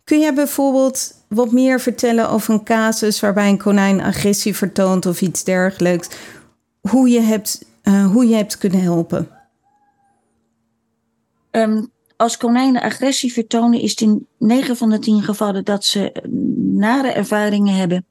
Kun 0.05 0.21
jij 0.21 0.35
bijvoorbeeld 0.35 1.15
wat 1.29 1.53
meer 1.53 1.81
vertellen 1.81 2.29
over 2.29 2.55
een 2.55 2.65
casus 2.65 3.21
waarbij 3.21 3.49
een 3.49 3.59
konijn 3.59 4.01
agressie 4.01 4.57
vertoont 4.57 5.07
of 5.07 5.21
iets 5.21 5.45
dergelijks? 5.45 6.09
Hoe 6.81 7.09
je 7.09 7.21
hebt, 7.21 7.65
uh, 7.85 8.07
hoe 8.07 8.29
je 8.29 8.35
hebt 8.35 8.59
kunnen 8.59 8.83
helpen? 8.83 9.29
Um, 11.51 11.91
als 12.17 12.37
konijnen 12.37 12.83
agressie 12.83 13.33
vertonen, 13.33 13.81
is 13.81 13.91
het 13.91 14.01
in 14.01 14.27
9 14.39 14.77
van 14.77 14.91
de 14.91 14.99
10 14.99 15.23
gevallen 15.23 15.65
dat 15.65 15.85
ze 15.85 16.13
nare 16.73 17.09
ervaringen 17.09 17.75
hebben 17.75 18.05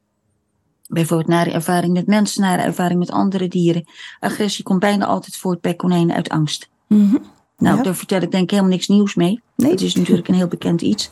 Bijvoorbeeld 0.89 1.29
nare 1.29 1.51
ervaring 1.51 1.93
met 1.93 2.07
mensen, 2.07 2.41
nare 2.41 2.61
ervaring 2.61 2.99
met 2.99 3.11
andere 3.11 3.47
dieren. 3.47 3.83
Agressie 4.19 4.63
komt 4.63 4.79
bijna 4.79 5.05
altijd 5.05 5.37
voort 5.37 5.61
bij 5.61 5.73
konijnen 5.73 6.15
uit 6.15 6.29
angst. 6.29 6.69
Mhm. 6.87 7.15
Nou, 7.57 7.77
Ja. 7.77 7.83
daar 7.83 7.95
vertel 7.95 8.21
ik 8.21 8.31
denk 8.31 8.43
ik 8.43 8.49
helemaal 8.49 8.71
niks 8.71 8.87
nieuws 8.87 9.15
mee. 9.15 9.41
Nee. 9.55 9.71
Het 9.71 9.81
is 9.81 9.95
natuurlijk 9.95 10.27
een 10.27 10.35
heel 10.35 10.47
bekend 10.47 10.81
iets. 10.81 11.11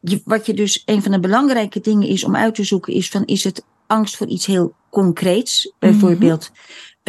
Je, 0.00 0.20
wat 0.24 0.46
je 0.46 0.54
dus, 0.54 0.82
een 0.84 1.02
van 1.02 1.12
de 1.12 1.20
belangrijke 1.20 1.80
dingen 1.80 2.08
is 2.08 2.24
om 2.24 2.36
uit 2.36 2.54
te 2.54 2.64
zoeken, 2.64 2.92
is 2.92 3.08
van, 3.08 3.24
is 3.24 3.44
het 3.44 3.64
angst 3.86 4.16
voor 4.16 4.26
iets 4.26 4.46
heel 4.46 4.74
concreets? 4.90 5.72
Bijvoorbeeld 5.78 6.50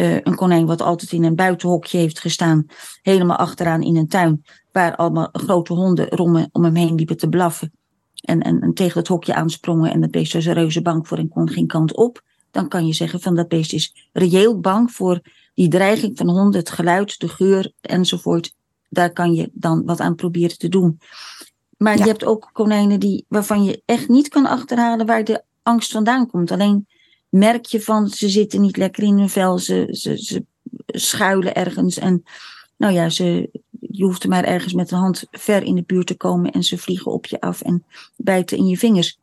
eh, 0.00 0.14
een 0.14 0.34
konijn 0.34 0.66
wat 0.66 0.82
altijd 0.82 1.12
in 1.12 1.24
een 1.24 1.34
buitenhokje 1.34 1.98
heeft 1.98 2.20
gestaan, 2.20 2.66
helemaal 3.02 3.36
achteraan 3.36 3.82
in 3.82 3.96
een 3.96 4.08
tuin, 4.08 4.44
waar 4.72 4.96
allemaal 4.96 5.28
grote 5.32 5.72
honden 5.72 6.08
rommen 6.08 6.48
om 6.52 6.64
hem 6.64 6.74
heen 6.74 6.94
liepen 6.94 7.16
te 7.16 7.28
blaffen. 7.28 7.72
En, 8.20 8.40
en, 8.40 8.60
en 8.60 8.74
tegen 8.74 8.98
het 8.98 9.08
hokje 9.08 9.34
aansprongen 9.34 9.92
en 9.92 10.00
dat 10.00 10.10
beest 10.10 10.32
was 10.32 10.46
reuze 10.46 10.82
bang 10.82 11.08
voor 11.08 11.18
en 11.18 11.28
kon 11.28 11.48
geen 11.48 11.66
kant 11.66 11.96
op. 11.96 12.22
Dan 12.50 12.68
kan 12.68 12.86
je 12.86 12.92
zeggen 12.92 13.20
van 13.20 13.34
dat 13.34 13.48
beest 13.48 13.72
is 13.72 14.08
reëel 14.12 14.60
bang 14.60 14.92
voor 14.92 15.20
die 15.54 15.68
dreiging 15.68 16.16
van 16.18 16.28
honden, 16.28 16.60
het 16.60 16.70
geluid, 16.70 17.20
de 17.20 17.28
geur 17.28 17.72
enzovoort. 17.80 18.54
Daar 18.88 19.12
kan 19.12 19.32
je 19.32 19.50
dan 19.52 19.84
wat 19.84 20.00
aan 20.00 20.14
proberen 20.14 20.58
te 20.58 20.68
doen. 20.68 21.00
Maar 21.76 21.96
Ja. 21.96 22.04
je 22.04 22.10
hebt 22.10 22.24
ook 22.24 22.50
konijnen 22.52 23.00
die, 23.00 23.24
waarvan 23.28 23.64
je 23.64 23.82
echt 23.84 24.08
niet 24.08 24.28
kan 24.28 24.46
achterhalen 24.46 25.06
waar 25.06 25.24
de 25.24 25.42
angst 25.62 25.92
vandaan 25.92 26.26
komt. 26.26 26.50
Alleen 26.50 26.86
merk 27.30 27.66
je 27.66 27.80
van 27.80 28.08
ze 28.08 28.28
zitten 28.28 28.60
niet 28.60 28.76
lekker 28.76 29.02
in 29.02 29.18
hun 29.18 29.28
vel, 29.28 29.58
ze, 29.58 29.88
ze, 29.90 30.16
ze 30.16 30.44
schuilen 30.86 31.54
ergens. 31.54 31.98
En 31.98 32.22
nou 32.76 32.92
ja, 32.92 33.08
ze, 33.08 33.50
je 33.80 34.04
hoeft 34.04 34.22
er 34.22 34.28
maar 34.28 34.44
ergens 34.44 34.72
met 34.72 34.90
een 34.90 34.98
hand 34.98 35.24
ver 35.30 35.62
in 35.62 35.74
de 35.74 35.82
buurt 35.86 36.06
te 36.06 36.16
komen 36.16 36.52
en 36.52 36.62
ze 36.62 36.78
vliegen 36.78 37.12
op 37.12 37.26
je 37.26 37.40
af 37.40 37.60
en 37.60 37.84
bijten 38.16 38.58
in 38.58 38.66
je 38.66 38.78
vingers. 38.78 39.18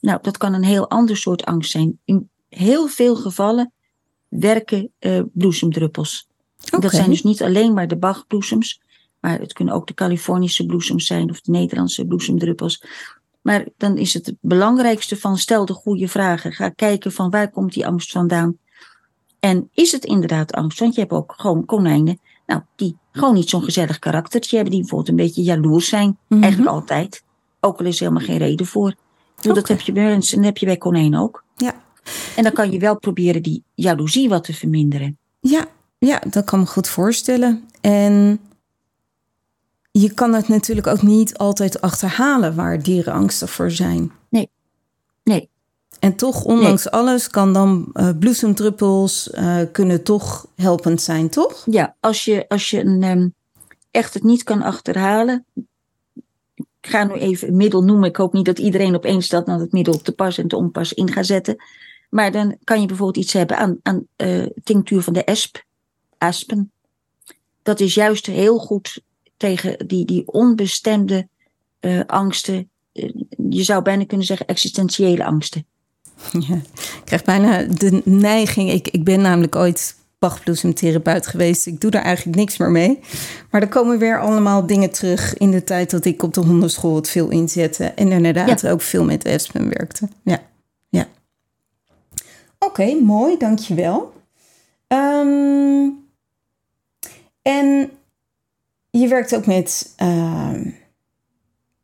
Nou, 0.00 0.18
dat 0.22 0.36
kan 0.36 0.54
een 0.54 0.64
heel 0.64 0.90
ander 0.90 1.16
soort 1.16 1.44
angst 1.44 1.70
zijn. 1.70 1.98
In 2.04 2.30
heel 2.48 2.88
veel 2.88 3.16
gevallen 3.16 3.72
werken 4.28 4.92
eh, 4.98 5.20
bloesemdruppels. 5.32 6.28
Dat 6.78 6.90
zijn 6.92 7.10
dus 7.10 7.22
niet 7.22 7.42
alleen 7.42 7.72
maar 7.72 7.88
de 7.88 7.96
Bachbloesems, 7.96 8.80
maar 9.20 9.38
het 9.38 9.52
kunnen 9.52 9.74
ook 9.74 9.86
de 9.86 9.94
Californische 9.94 10.66
bloesems 10.66 11.06
zijn 11.06 11.30
of 11.30 11.40
de 11.40 11.50
Nederlandse 11.50 12.06
bloesemdruppels. 12.06 12.84
Maar 13.42 13.66
dan 13.76 13.96
is 13.96 14.14
het 14.14 14.26
het 14.26 14.36
belangrijkste 14.40 15.16
van 15.16 15.38
stel 15.38 15.64
de 15.64 15.72
goede 15.72 16.08
vragen. 16.08 16.52
Ga 16.52 16.68
kijken 16.68 17.12
van 17.12 17.30
waar 17.30 17.50
komt 17.50 17.72
die 17.72 17.86
angst 17.86 18.12
vandaan. 18.12 18.58
En 19.40 19.68
is 19.72 19.92
het 19.92 20.04
inderdaad 20.04 20.52
angst? 20.52 20.78
Want 20.78 20.94
je 20.94 21.00
hebt 21.00 21.12
ook 21.12 21.34
gewoon 21.36 21.64
konijnen, 21.64 22.20
nou, 22.46 22.62
die 22.76 22.96
gewoon 23.12 23.34
niet 23.34 23.48
zo'n 23.48 23.62
gezellig 23.62 23.98
karaktertje 23.98 24.54
hebben, 24.54 24.72
die 24.72 24.80
bijvoorbeeld 24.80 25.10
een 25.10 25.24
beetje 25.24 25.42
jaloers 25.42 25.88
zijn. 25.88 26.18
Mhm. 26.28 26.42
Eigenlijk 26.42 26.72
altijd. 26.72 27.22
Ook 27.60 27.78
al 27.78 27.86
is 27.86 27.96
er 27.96 28.02
helemaal 28.02 28.26
geen 28.26 28.38
reden 28.38 28.66
voor. 28.66 28.94
Dat 29.40 29.68
heb 29.68 29.80
je 29.80 29.92
bij 29.92 30.04
mensen 30.04 30.36
en 30.36 30.42
dat 30.42 30.48
heb 30.48 30.58
je 30.58 30.66
bij 30.66 30.76
konijnen 30.76 31.20
ook. 31.20 31.44
Ja. 31.56 31.74
En 32.36 32.42
dan 32.42 32.52
kan 32.52 32.70
je 32.70 32.78
wel 32.78 32.98
proberen 32.98 33.42
die 33.42 33.62
jaloezie 33.74 34.28
wat 34.28 34.44
te 34.44 34.54
verminderen. 34.54 35.18
Ja, 35.40 35.66
ja, 35.98 36.22
dat 36.30 36.44
kan 36.44 36.58
me 36.58 36.66
goed 36.66 36.88
voorstellen. 36.88 37.64
En 37.80 38.40
je 39.90 40.14
kan 40.14 40.32
het 40.34 40.48
natuurlijk 40.48 40.86
ook 40.86 41.02
niet 41.02 41.38
altijd 41.38 41.80
achterhalen 41.80 42.54
waar 42.54 42.82
dieren 42.82 43.12
angstig 43.12 43.50
voor 43.50 43.70
zijn. 43.70 44.12
Nee, 44.28 44.50
En 45.98 46.16
toch, 46.16 46.44
ondanks 46.44 46.90
alles, 46.90 47.28
kan 47.28 47.52
dan 47.52 47.90
eh, 47.92 48.10
bloesemdruppels 48.18 49.30
eh, 49.30 49.58
kunnen 49.72 50.02
toch 50.02 50.46
helpend 50.56 51.02
zijn, 51.02 51.28
toch? 51.28 51.62
Ja, 51.70 51.94
als 52.00 52.24
je, 52.24 52.44
als 52.48 52.70
je 52.70 52.80
een, 52.80 53.02
ehm, 53.02 53.28
echt 53.90 54.14
het 54.14 54.22
niet 54.22 54.42
kan 54.42 54.62
achterhalen. 54.62 55.44
Ik 56.54 56.90
ga 56.90 57.04
nu 57.04 57.14
even 57.14 57.48
een 57.48 57.56
middel 57.56 57.84
noemen. 57.84 58.08
Ik 58.08 58.16
hoop 58.16 58.32
niet 58.32 58.44
dat 58.44 58.58
iedereen 58.58 58.94
opeens 58.94 59.28
dat 59.28 59.46
naar 59.46 59.58
het 59.58 59.72
middel 59.72 59.98
te 59.98 60.12
pas 60.12 60.38
en 60.38 60.48
te 60.48 60.56
onpas 60.56 60.92
in 60.92 61.12
gaat 61.12 61.26
zetten. 61.26 61.56
Maar 62.10 62.32
dan 62.32 62.56
kan 62.64 62.80
je 62.80 62.86
bijvoorbeeld 62.86 63.24
iets 63.24 63.32
hebben 63.32 63.56
aan, 63.56 63.78
aan 63.82 64.06
eh, 64.16 64.46
tinctuur 64.64 65.02
van 65.02 65.12
de 65.12 65.24
esp, 65.24 65.64
aspen. 66.18 66.72
Dat 67.62 67.80
is 67.80 67.94
juist 67.94 68.26
heel 68.26 68.58
goed 68.58 69.02
tegen 69.40 69.86
die, 69.86 70.04
die 70.04 70.22
onbestemde 70.26 71.28
eh, 71.80 72.00
angsten. 72.06 72.70
Eh, 72.92 73.10
je 73.50 73.62
zou 73.62 73.82
bijna 73.82 74.04
kunnen 74.04 74.26
zeggen 74.26 74.46
existentiële 74.46 75.24
angsten. 75.24 75.64
Ja, 76.48 76.54
ik 76.54 77.02
krijg 77.04 77.24
bijna 77.24 77.62
de 77.62 78.02
neiging. 78.04 78.70
Ik, 78.70 78.88
ik 78.88 79.04
ben 79.04 79.20
namelijk 79.20 79.56
ooit 79.56 79.96
bachbloesemtherapeut 80.18 81.26
geweest. 81.26 81.66
Ik 81.66 81.80
doe 81.80 81.90
daar 81.90 82.02
eigenlijk 82.02 82.36
niks 82.36 82.56
meer 82.56 82.70
mee. 82.70 82.98
Maar 83.50 83.60
er 83.60 83.68
komen 83.68 83.98
weer 83.98 84.20
allemaal 84.20 84.66
dingen 84.66 84.90
terug 84.90 85.34
in 85.34 85.50
de 85.50 85.64
tijd 85.64 85.90
dat 85.90 86.04
ik 86.04 86.22
op 86.22 86.34
de 86.34 86.40
hondenschool 86.40 86.94
het 86.94 87.08
veel 87.08 87.30
inzette. 87.30 87.84
En 87.84 88.12
inderdaad 88.12 88.66
ook 88.66 88.82
veel 88.82 89.04
met 89.04 89.24
espen 89.24 89.68
werkte. 89.68 90.08
Ja, 90.22 90.42
ja. 90.88 91.08
Oké, 92.58 92.94
mooi, 92.94 93.36
dankjewel. 93.38 94.12
Ehm 94.86 95.88
en 97.42 97.90
je 99.00 99.08
werkt 99.08 99.34
ook 99.34 99.46
met... 99.46 99.92
ehm, 99.96 100.70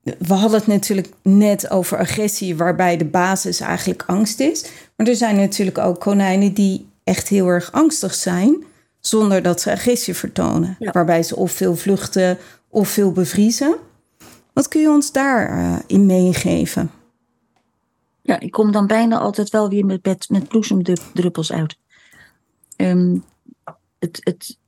we 0.02 0.34
hadden 0.34 0.58
het 0.58 0.66
natuurlijk 0.66 1.08
net 1.22 1.70
over 1.70 1.98
agressie, 1.98 2.56
waarbij 2.56 2.96
de 2.96 3.04
basis 3.04 3.60
eigenlijk 3.60 4.02
angst 4.06 4.40
is. 4.40 4.64
Maar 4.96 5.06
er 5.06 5.16
zijn 5.16 5.36
natuurlijk 5.36 5.78
ook 5.78 6.00
konijnen 6.00 6.52
die 6.52 6.88
echt 7.04 7.28
heel 7.28 7.46
erg 7.46 7.72
angstig 7.72 8.14
zijn, 8.14 8.64
zonder 9.00 9.42
dat 9.42 9.60
ze 9.60 9.72
agressie 9.72 10.14
vertonen. 10.14 10.76
Ja. 10.78 10.92
Waarbij 10.92 11.22
ze 11.22 11.36
of 11.36 11.52
veel 11.52 11.76
vluchten 11.76 12.38
of 12.68 12.88
veel 12.88 13.12
bevriezen. 13.12 13.76
Wat 14.52 14.68
kun 14.68 14.80
je 14.80 14.88
ons 14.88 15.12
daarin 15.12 15.82
in 15.86 16.06
meegeven? 16.06 16.90
Ja, 18.22 18.40
ik 18.40 18.50
kom 18.50 18.72
dan 18.72 18.86
bijna 18.86 19.18
altijd 19.18 19.50
wel 19.50 19.68
weer 19.68 19.86
met, 19.86 20.04
met, 20.04 20.28
met 20.28 20.48
bloesemdruppels 20.48 21.52
uit. 21.52 21.76
Ehm, 22.76 23.18
het, 23.98 24.20
het, 24.20 24.58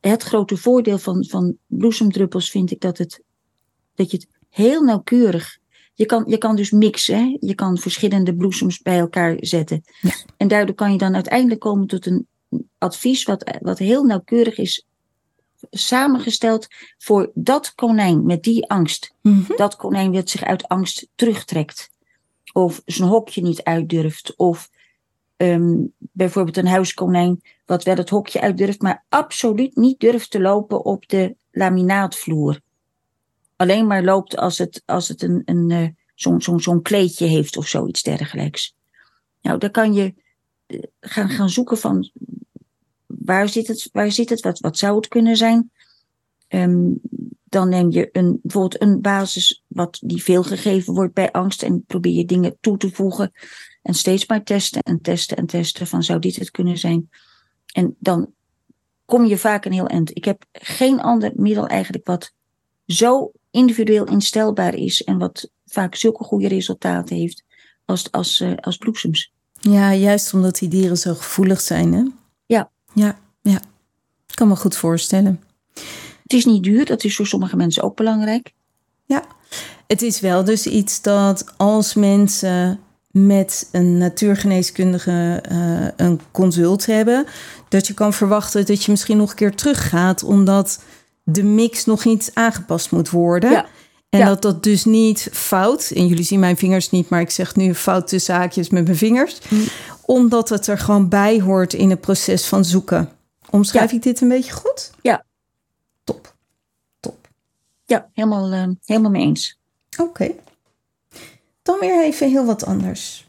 het 0.00 0.22
grote 0.22 0.56
voordeel 0.56 0.98
van, 0.98 1.24
van 1.28 1.56
bloesemdruppels 1.66 2.50
vind 2.50 2.70
ik 2.70 2.80
dat, 2.80 2.98
het, 2.98 3.22
dat 3.94 4.10
je 4.10 4.16
het 4.16 4.28
heel 4.48 4.82
nauwkeurig. 4.82 5.58
Je 5.94 6.06
kan, 6.06 6.24
je 6.26 6.38
kan 6.38 6.56
dus 6.56 6.70
mixen, 6.70 7.16
hè? 7.16 7.36
je 7.40 7.54
kan 7.54 7.78
verschillende 7.78 8.34
bloesems 8.34 8.82
bij 8.82 8.98
elkaar 8.98 9.36
zetten. 9.40 9.82
Ja. 10.00 10.14
En 10.36 10.48
daardoor 10.48 10.74
kan 10.74 10.92
je 10.92 10.98
dan 10.98 11.14
uiteindelijk 11.14 11.60
komen 11.60 11.86
tot 11.86 12.06
een 12.06 12.26
advies 12.78 13.24
wat, 13.24 13.58
wat 13.60 13.78
heel 13.78 14.04
nauwkeurig 14.04 14.58
is 14.58 14.84
samengesteld 15.70 16.66
voor 16.98 17.30
dat 17.34 17.74
konijn 17.74 18.26
met 18.26 18.42
die 18.42 18.68
angst. 18.68 19.14
Mhm. 19.22 19.56
Dat 19.56 19.76
konijn 19.76 20.12
dat 20.12 20.30
zich 20.30 20.42
uit 20.42 20.68
angst 20.68 21.08
terugtrekt. 21.14 21.90
Of 22.52 22.82
zijn 22.84 23.08
hokje 23.08 23.42
niet 23.42 23.62
uitdurft. 23.62 24.36
Of 24.36 24.70
ehm, 25.40 25.76
bijvoorbeeld 25.98 26.56
een 26.56 26.66
huiskonijn 26.66 27.40
wat 27.66 27.84
wel 27.84 27.96
het 27.96 28.10
hokje 28.10 28.40
uitdurft, 28.40 28.82
maar 28.82 29.04
absoluut 29.08 29.76
niet 29.76 30.00
durft 30.00 30.30
te 30.30 30.40
lopen 30.40 30.84
op 30.84 31.08
de 31.08 31.36
laminaatvloer. 31.50 32.60
Alleen 33.56 33.86
maar 33.86 34.02
loopt 34.02 34.36
als 34.36 34.58
het, 34.58 34.82
als 34.86 35.08
het 35.08 35.22
een, 35.22 35.42
een, 35.44 35.70
eh, 35.70 35.88
zo'n 36.14 36.60
zo'n 36.60 36.82
kleedje 36.82 37.26
heeft 37.26 37.56
of 37.56 37.66
zoiets 37.66 38.02
dergelijks. 38.02 38.74
Nou, 39.42 39.58
dan 39.58 39.70
kan 39.70 39.92
je 39.92 40.14
eh, 40.66 40.82
gaan, 41.00 41.28
gaan 41.28 41.50
zoeken 41.50 41.78
van 41.78 42.10
waar 43.06 43.48
zit 43.48 43.66
het, 43.66 43.88
waar 43.92 44.12
zit 44.12 44.28
het 44.28 44.40
wat, 44.40 44.58
wat 44.58 44.78
zou 44.78 44.96
het 44.96 45.08
kunnen 45.08 45.36
zijn. 45.36 45.70
Ehm, 46.48 46.92
dan 47.44 47.68
neem 47.68 47.90
je 47.90 48.08
een, 48.12 48.38
bijvoorbeeld 48.42 48.82
een 48.82 49.00
basis 49.00 49.64
wat 49.66 49.98
die 50.02 50.22
veel 50.22 50.42
gegeven 50.42 50.94
wordt 50.94 51.14
bij 51.14 51.32
angst 51.32 51.62
en 51.62 51.84
probeer 51.86 52.12
je 52.12 52.24
dingen 52.24 52.56
toe 52.60 52.76
te 52.76 52.90
voegen. 52.90 53.32
En 53.82 53.94
steeds 53.94 54.26
maar 54.26 54.42
testen 54.42 54.82
en 54.82 55.00
testen 55.00 55.36
en 55.36 55.46
testen 55.46 55.86
van 55.86 56.02
zou 56.02 56.18
dit 56.18 56.36
het 56.36 56.50
kunnen 56.50 56.78
zijn. 56.78 57.10
En 57.72 57.96
dan 57.98 58.32
kom 59.04 59.24
je 59.24 59.38
vaak 59.38 59.64
een 59.64 59.72
heel 59.72 59.86
eind. 59.86 60.16
Ik 60.16 60.24
heb 60.24 60.44
geen 60.52 61.00
ander 61.00 61.32
middel 61.34 61.66
eigenlijk 61.66 62.06
wat 62.06 62.32
zo 62.86 63.32
individueel 63.50 64.04
instelbaar 64.04 64.74
is 64.74 65.04
en 65.04 65.18
wat 65.18 65.50
vaak 65.66 65.94
zulke 65.94 66.24
goede 66.24 66.48
resultaten 66.48 67.16
heeft 67.16 67.44
als, 67.84 68.10
als, 68.10 68.40
eh, 68.40 68.52
als 68.56 68.76
bloesems. 68.76 69.32
Ja, 69.60 69.94
juist 69.94 70.34
omdat 70.34 70.58
die 70.58 70.68
dieren 70.68 70.96
zo 70.96 71.14
gevoelig 71.14 71.60
zijn, 71.60 71.92
hè? 71.92 72.04
Ja. 72.46 72.70
Ja, 72.94 73.18
ja. 73.42 73.60
Ik 74.26 74.34
kan 74.34 74.48
me 74.48 74.56
goed 74.56 74.76
voorstellen. 74.76 75.42
Het 76.22 76.32
is 76.32 76.44
niet 76.44 76.62
duur, 76.62 76.84
dat 76.84 77.04
is 77.04 77.16
voor 77.16 77.26
sommige 77.26 77.56
mensen 77.56 77.82
ook 77.82 77.96
belangrijk. 77.96 78.52
Ja, 79.04 79.24
het 79.86 80.02
is 80.02 80.20
wel 80.20 80.44
dus 80.44 80.66
iets 80.66 81.02
dat 81.02 81.54
als 81.56 81.94
mensen 81.94 82.80
met 83.10 83.68
een 83.72 83.98
natuurgeneeskundige 83.98 85.40
eh, 85.48 85.86
een 86.06 86.20
consult 86.30 86.86
hebben, 86.86 87.26
dat 87.68 87.86
je 87.86 87.94
kan 87.94 88.12
verwachten 88.12 88.66
dat 88.66 88.84
je 88.84 88.90
misschien 88.90 89.16
nog 89.16 89.30
een 89.30 89.36
keer 89.36 89.54
teruggaat, 89.54 90.22
omdat 90.22 90.82
de 91.22 91.42
mix 91.42 91.84
nog 91.84 92.04
iets 92.04 92.34
aangepast 92.34 92.90
moet 92.90 93.10
worden. 93.10 93.50
Ja. 93.50 93.66
En 94.08 94.18
Ja. 94.18 94.26
dat 94.26 94.42
dat 94.42 94.62
dus 94.62 94.84
niet 94.84 95.28
fout, 95.32 95.90
en 95.94 96.06
jullie 96.06 96.24
zien 96.24 96.40
mijn 96.40 96.56
vingers 96.56 96.90
niet, 96.90 97.08
maar 97.08 97.20
ik 97.20 97.30
zeg 97.30 97.56
nu 97.56 97.74
fout 97.74 98.08
tussen 98.08 98.34
haakjes 98.34 98.68
met 98.70 98.84
mijn 98.84 98.96
vingers, 98.96 99.38
Mm. 99.48 99.64
omdat 100.04 100.48
het 100.48 100.66
er 100.66 100.78
gewoon 100.78 101.08
bij 101.08 101.40
hoort 101.40 101.72
in 101.74 101.90
het 101.90 102.00
proces 102.00 102.46
van 102.46 102.64
zoeken. 102.64 103.10
Omschrijf 103.50 103.90
Ja. 103.90 103.96
ik 103.96 104.02
dit 104.02 104.20
een 104.20 104.28
beetje 104.28 104.52
goed? 104.52 104.90
Ja. 105.02 105.24
Top. 106.04 106.34
Top. 107.00 107.28
Ja, 107.84 108.08
helemaal, 108.12 108.52
eh, 108.52 108.68
helemaal 108.84 109.10
mee 109.10 109.22
eens. 109.22 109.58
Oké. 109.98 110.30
Dan 111.62 111.78
weer 111.78 112.02
even 112.02 112.28
heel 112.28 112.44
wat 112.44 112.64
anders. 112.64 113.28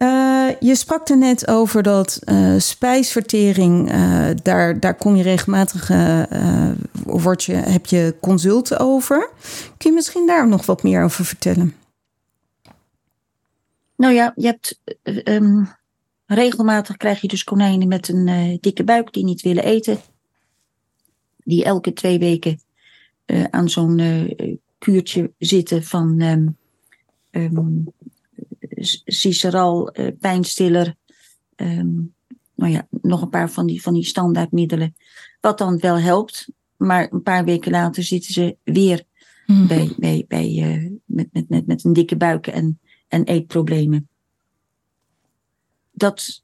Eh, 0.00 0.48
je 0.60 0.74
sprak 0.74 1.08
er 1.08 1.18
net 1.18 1.48
over 1.48 1.82
dat 1.82 2.20
uh, 2.24 2.58
spijsvertering, 2.58 3.92
uh, 3.92 4.28
daar, 4.42 4.80
daar 4.80 4.94
kom 4.94 5.16
je 5.16 5.22
regelmatig, 5.22 5.88
word 7.04 7.44
je, 7.44 7.52
heb 7.52 7.86
je 7.86 8.14
consulten 8.20 8.78
over. 8.78 9.30
Kun 9.76 9.90
je 9.90 9.96
misschien 9.96 10.26
daar 10.26 10.48
nog 10.48 10.66
wat 10.66 10.82
meer 10.82 11.04
over 11.04 11.24
vertellen? 11.24 11.74
Nou 13.96 14.14
ja, 14.14 14.32
je 14.36 14.46
hebt 14.46 14.80
um, 15.24 15.68
regelmatig 16.26 16.96
krijg 16.96 17.20
je 17.20 17.28
dus 17.28 17.44
konijnen 17.44 17.88
met 17.88 18.08
een 18.08 18.58
dikke 18.60 18.84
buik 18.84 19.12
die 19.12 19.24
niet 19.24 19.42
willen 19.42 19.64
eten. 19.64 19.98
Die 21.36 21.64
elke 21.64 21.92
twee 21.92 22.18
weken 22.18 22.60
aan 23.50 23.68
zo'n 23.68 24.00
kuurtje 24.78 25.32
zitten 25.38 25.84
van 25.84 26.20
um, 26.20 26.58
um, 27.30 27.92
Ciceral, 29.04 30.00
uh, 30.00 30.08
pijnstiller. 30.20 30.94
Um, 31.56 32.14
nou 32.54 32.72
ja, 32.72 32.86
nog 33.02 33.22
een 33.22 33.28
paar 33.28 33.50
van 33.50 33.66
die, 33.66 33.82
van 33.82 33.94
die 33.94 34.04
standaardmiddelen. 34.04 34.94
Wat 35.40 35.58
dan 35.58 35.78
wel 35.78 35.98
helpt. 35.98 36.48
Maar 36.76 37.12
een 37.12 37.22
paar 37.22 37.44
weken 37.44 37.70
later 37.70 38.02
zitten 38.02 38.32
ze 38.32 38.56
weer 38.64 39.04
mm. 39.46 39.66
bij, 39.66 39.94
bij, 39.96 40.24
bij, 40.28 40.48
uh, 40.48 40.90
met, 41.04 41.28
met, 41.32 41.48
met, 41.48 41.66
met 41.66 41.84
een 41.84 41.92
dikke 41.92 42.16
buik 42.16 42.46
en, 42.46 42.78
en 43.08 43.24
eetproblemen. 43.24 44.08
Dat 45.90 46.42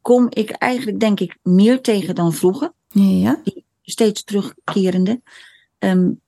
kom 0.00 0.26
ik 0.30 0.50
eigenlijk, 0.50 1.00
denk 1.00 1.20
ik, 1.20 1.38
meer 1.42 1.80
tegen 1.80 2.14
dan 2.14 2.32
vroeger. 2.32 2.72
Ja. 2.88 3.42
steeds 3.82 4.24
terugkerende. 4.24 5.20
Um, 5.78 6.20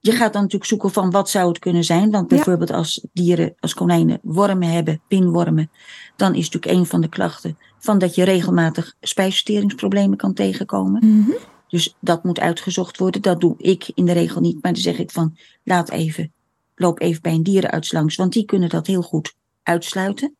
je 0.00 0.12
gaat 0.12 0.32
dan 0.32 0.42
natuurlijk 0.42 0.70
zoeken 0.70 0.90
van 0.90 1.10
wat 1.10 1.30
zou 1.30 1.48
het 1.48 1.58
kunnen 1.58 1.84
zijn. 1.84 2.10
Want 2.10 2.28
bijvoorbeeld 2.28 2.70
als 2.70 3.06
dieren, 3.12 3.54
als 3.58 3.74
konijnen 3.74 4.18
wormen 4.22 4.68
hebben, 4.68 5.00
pinwormen, 5.08 5.70
dan 6.16 6.34
is 6.34 6.50
natuurlijk 6.50 6.78
een 6.80 6.86
van 6.86 7.00
de 7.00 7.08
klachten 7.08 7.58
van 7.78 7.98
dat 7.98 8.14
je 8.14 8.24
regelmatig 8.24 8.96
spijsverteringsproblemen 9.00 10.16
kan 10.16 10.34
tegenkomen. 10.34 11.06
Mm 11.06 11.34
Dus 11.68 11.96
dat 12.00 12.24
moet 12.24 12.40
uitgezocht 12.40 12.98
worden. 12.98 13.22
Dat 13.22 13.40
doe 13.40 13.54
ik 13.58 13.90
in 13.94 14.04
de 14.04 14.12
regel 14.12 14.40
niet. 14.40 14.62
Maar 14.62 14.72
dan 14.72 14.82
zeg 14.82 14.98
ik 14.98 15.10
van 15.10 15.36
laat 15.64 15.90
even, 15.90 16.32
loop 16.74 17.00
even 17.00 17.22
bij 17.22 17.32
een 17.32 17.42
dierenarts 17.42 17.92
langs, 17.92 18.16
want 18.16 18.32
die 18.32 18.44
kunnen 18.44 18.68
dat 18.68 18.86
heel 18.86 19.02
goed 19.02 19.34
uitsluiten. 19.62 20.34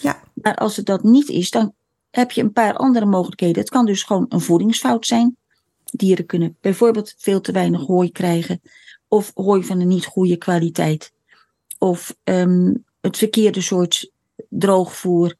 Ja. 0.00 0.22
Maar 0.34 0.54
als 0.54 0.76
het 0.76 0.86
dat 0.86 1.02
niet 1.02 1.28
is, 1.28 1.50
dan 1.50 1.72
heb 2.10 2.30
je 2.30 2.42
een 2.42 2.52
paar 2.52 2.76
andere 2.76 3.06
mogelijkheden. 3.06 3.58
Het 3.58 3.70
kan 3.70 3.86
dus 3.86 4.02
gewoon 4.02 4.26
een 4.28 4.40
voedingsfout 4.40 5.06
zijn. 5.06 5.36
Dieren 5.84 6.26
kunnen 6.26 6.56
bijvoorbeeld 6.60 7.14
veel 7.18 7.40
te 7.40 7.52
weinig 7.52 7.86
hooi 7.86 8.12
krijgen 8.12 8.60
of 9.14 9.30
hooi 9.34 9.64
van 9.64 9.80
een 9.80 9.88
niet 9.88 10.06
goede 10.06 10.36
kwaliteit. 10.36 11.12
Of 11.78 12.16
um, 12.24 12.84
het 13.00 13.16
verkeerde 13.16 13.60
soort 13.60 14.10
droogvoer. 14.48 15.34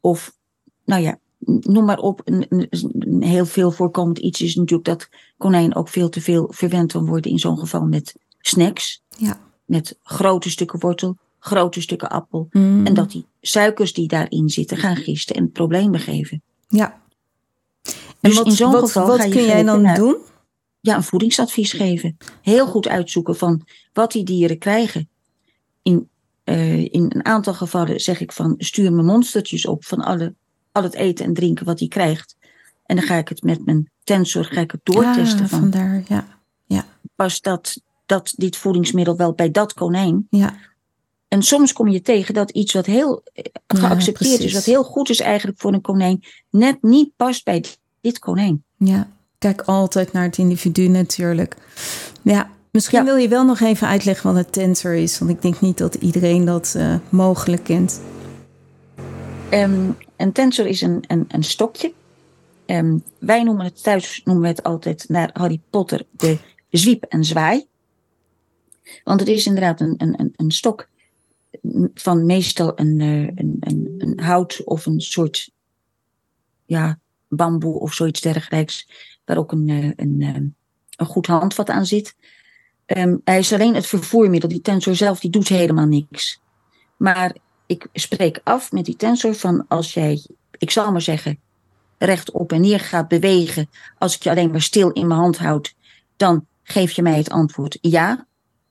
Of, 0.00 0.36
nou 0.84 1.02
ja, 1.02 1.18
noem 1.44 1.84
maar 1.84 1.98
op. 1.98 2.20
Een, 2.24 2.46
een, 2.48 3.22
heel 3.22 3.46
veel 3.46 3.70
voorkomend 3.70 4.18
iets 4.18 4.40
is 4.40 4.54
natuurlijk 4.54 4.88
dat 4.88 5.08
konijnen 5.36 5.76
ook 5.76 5.88
veel 5.88 6.08
te 6.08 6.20
veel 6.20 6.52
verwend 6.52 6.92
worden 6.92 7.30
in 7.30 7.38
zo'n 7.38 7.58
geval 7.58 7.86
met 7.86 8.14
snacks. 8.40 9.02
Ja. 9.16 9.40
Met 9.64 9.98
grote 10.02 10.50
stukken 10.50 10.80
wortel, 10.80 11.16
grote 11.38 11.80
stukken 11.80 12.10
appel. 12.10 12.48
Mm. 12.50 12.86
En 12.86 12.94
dat 12.94 13.10
die 13.10 13.26
suikers 13.40 13.92
die 13.92 14.08
daarin 14.08 14.48
zitten 14.48 14.76
gaan 14.76 14.96
gisten 14.96 15.36
en 15.36 15.52
problemen 15.52 16.00
geven. 16.00 16.42
Ja. 16.68 17.00
Dus 17.82 17.96
en 18.20 18.34
wat, 18.34 18.46
in 18.46 18.52
zo'n 18.52 18.72
wat, 18.72 18.84
geval 18.84 19.06
wat 19.06 19.28
kun 19.28 19.44
jij 19.44 19.62
dan 19.62 19.82
naar- 19.82 19.96
doen? 19.96 20.16
Ja, 20.80 20.96
een 20.96 21.02
voedingsadvies 21.02 21.72
geven. 21.72 22.16
Heel 22.42 22.66
goed 22.66 22.88
uitzoeken 22.88 23.36
van 23.36 23.66
wat 23.92 24.12
die 24.12 24.24
dieren 24.24 24.58
krijgen. 24.58 25.08
In, 25.82 26.08
uh, 26.44 26.78
in 26.78 27.04
een 27.14 27.24
aantal 27.24 27.54
gevallen 27.54 28.00
zeg 28.00 28.20
ik 28.20 28.32
van 28.32 28.54
stuur 28.58 28.92
me 28.92 29.02
monstertjes 29.02 29.66
op 29.66 29.84
van 29.84 30.00
alle, 30.00 30.34
al 30.72 30.82
het 30.82 30.94
eten 30.94 31.24
en 31.24 31.34
drinken 31.34 31.66
wat 31.66 31.78
hij 31.78 31.88
krijgt. 31.88 32.36
En 32.86 32.96
dan 32.96 33.04
ga 33.04 33.16
ik 33.16 33.28
het 33.28 33.42
met 33.42 33.64
mijn 33.64 33.90
tensor 34.04 34.44
ga 34.44 34.60
ik 34.60 34.70
het 34.70 34.80
doortesten 34.82 35.42
Ah, 35.42 35.48
van 35.48 35.58
vandaar, 35.60 36.02
ja. 36.08 36.38
past 37.14 37.44
dat, 37.44 37.80
dat 38.06 38.32
dit 38.36 38.56
voedingsmiddel 38.56 39.16
wel 39.16 39.32
bij 39.32 39.50
dat 39.50 39.72
konijn. 39.72 40.26
Ja, 40.30 40.56
En 41.28 41.42
soms 41.42 41.72
kom 41.72 41.88
je 41.88 42.00
tegen 42.00 42.34
dat 42.34 42.50
iets 42.50 42.72
wat 42.72 42.86
heel 42.86 43.22
eh, 43.32 43.44
geaccepteerd 43.66 44.40
is, 44.40 44.52
wat 44.52 44.64
heel 44.64 44.84
goed 44.84 45.08
is 45.10 45.20
eigenlijk 45.20 45.60
voor 45.60 45.72
een 45.72 45.80
konijn, 45.80 46.24
net 46.50 46.82
niet 46.82 47.10
past 47.16 47.44
bij 47.44 47.64
dit 48.00 48.18
konijn. 48.18 48.64
ja. 48.76 49.16
Kijk 49.38 49.60
altijd 49.60 50.12
naar 50.12 50.22
het 50.22 50.38
individu 50.38 50.88
natuurlijk. 50.88 51.56
Ja, 52.22 52.50
misschien 52.70 52.98
Ja. 52.98 53.04
wil 53.04 53.16
je 53.16 53.28
wel 53.28 53.44
nog 53.44 53.60
even 53.60 53.88
uitleggen 53.88 54.32
wat 54.34 54.44
een 54.44 54.50
tensor 54.50 54.94
is. 54.94 55.18
Want 55.18 55.30
ik 55.30 55.42
denk 55.42 55.60
niet 55.60 55.78
dat 55.78 55.94
iedereen 55.94 56.44
dat 56.44 56.74
eh, 56.76 56.94
mogelijk 57.08 57.64
kent. 57.64 58.00
Ehm, 59.50 59.90
een 60.16 60.32
tensor 60.32 60.66
is 60.66 60.80
een, 60.80 61.04
een, 61.06 61.24
een 61.28 61.42
stokje. 61.44 61.92
Ehm, 62.66 62.98
wij 63.18 63.42
noemen 63.42 63.64
het 63.64 63.82
thuis 63.82 64.20
noemen 64.24 64.42
we 64.42 64.48
het 64.48 64.62
altijd 64.62 65.08
naar 65.08 65.30
Harry 65.32 65.60
Potter 65.70 66.06
de 66.10 66.38
zwiep 66.70 67.04
en 67.04 67.24
zwaai. 67.24 67.66
Want 69.04 69.20
het 69.20 69.28
is 69.28 69.46
inderdaad 69.46 69.80
een, 69.80 69.94
een, 69.98 70.20
een, 70.20 70.32
een 70.36 70.50
stok 70.50 70.88
van 71.94 72.26
meestal 72.26 72.72
een, 72.74 73.00
eh, 73.00 73.22
een, 73.22 73.56
een, 73.60 73.94
een 73.98 74.20
hout 74.20 74.60
of 74.64 74.86
een 74.86 75.00
soort 75.00 75.50
ja, 76.64 76.98
bamboe 77.28 77.80
of 77.80 77.94
zoiets 77.94 78.20
dergelijks. 78.20 78.88
Waar 79.24 79.36
ook 79.36 79.52
een, 79.52 79.68
eh, 79.68 79.92
een, 79.96 80.16
eh, 80.20 80.42
een 80.96 81.06
goed 81.06 81.26
handvat 81.26 81.68
aan 81.68 81.86
zit. 81.86 82.14
Ehm, 82.86 83.16
hij 83.24 83.38
is 83.38 83.52
alleen 83.52 83.74
het 83.74 83.86
vervoermiddel. 83.86 84.48
Die 84.48 84.60
tensor 84.60 84.96
zelf 84.96 85.20
die 85.20 85.30
doet 85.30 85.48
helemaal 85.48 85.86
niks. 85.86 86.40
Maar 86.96 87.36
ik 87.66 87.86
spreek 87.92 88.40
af 88.44 88.72
met 88.72 88.84
die 88.84 88.96
tensor 88.96 89.34
van 89.34 89.64
als 89.68 89.94
jij, 89.94 90.26
ik 90.58 90.70
zal 90.70 90.92
maar 90.92 91.02
zeggen, 91.02 91.38
recht 91.98 92.30
op 92.30 92.52
en 92.52 92.60
neer 92.60 92.80
gaat 92.80 93.08
bewegen. 93.08 93.70
Als 93.98 94.14
ik 94.14 94.22
je 94.22 94.30
alleen 94.30 94.50
maar 94.50 94.62
stil 94.62 94.90
in 94.90 95.06
mijn 95.06 95.20
hand 95.20 95.38
houd, 95.38 95.74
dan 96.16 96.46
geef 96.62 96.92
je 96.92 97.02
mij 97.02 97.16
het 97.16 97.30
antwoord 97.30 97.78
ja. 97.80 98.26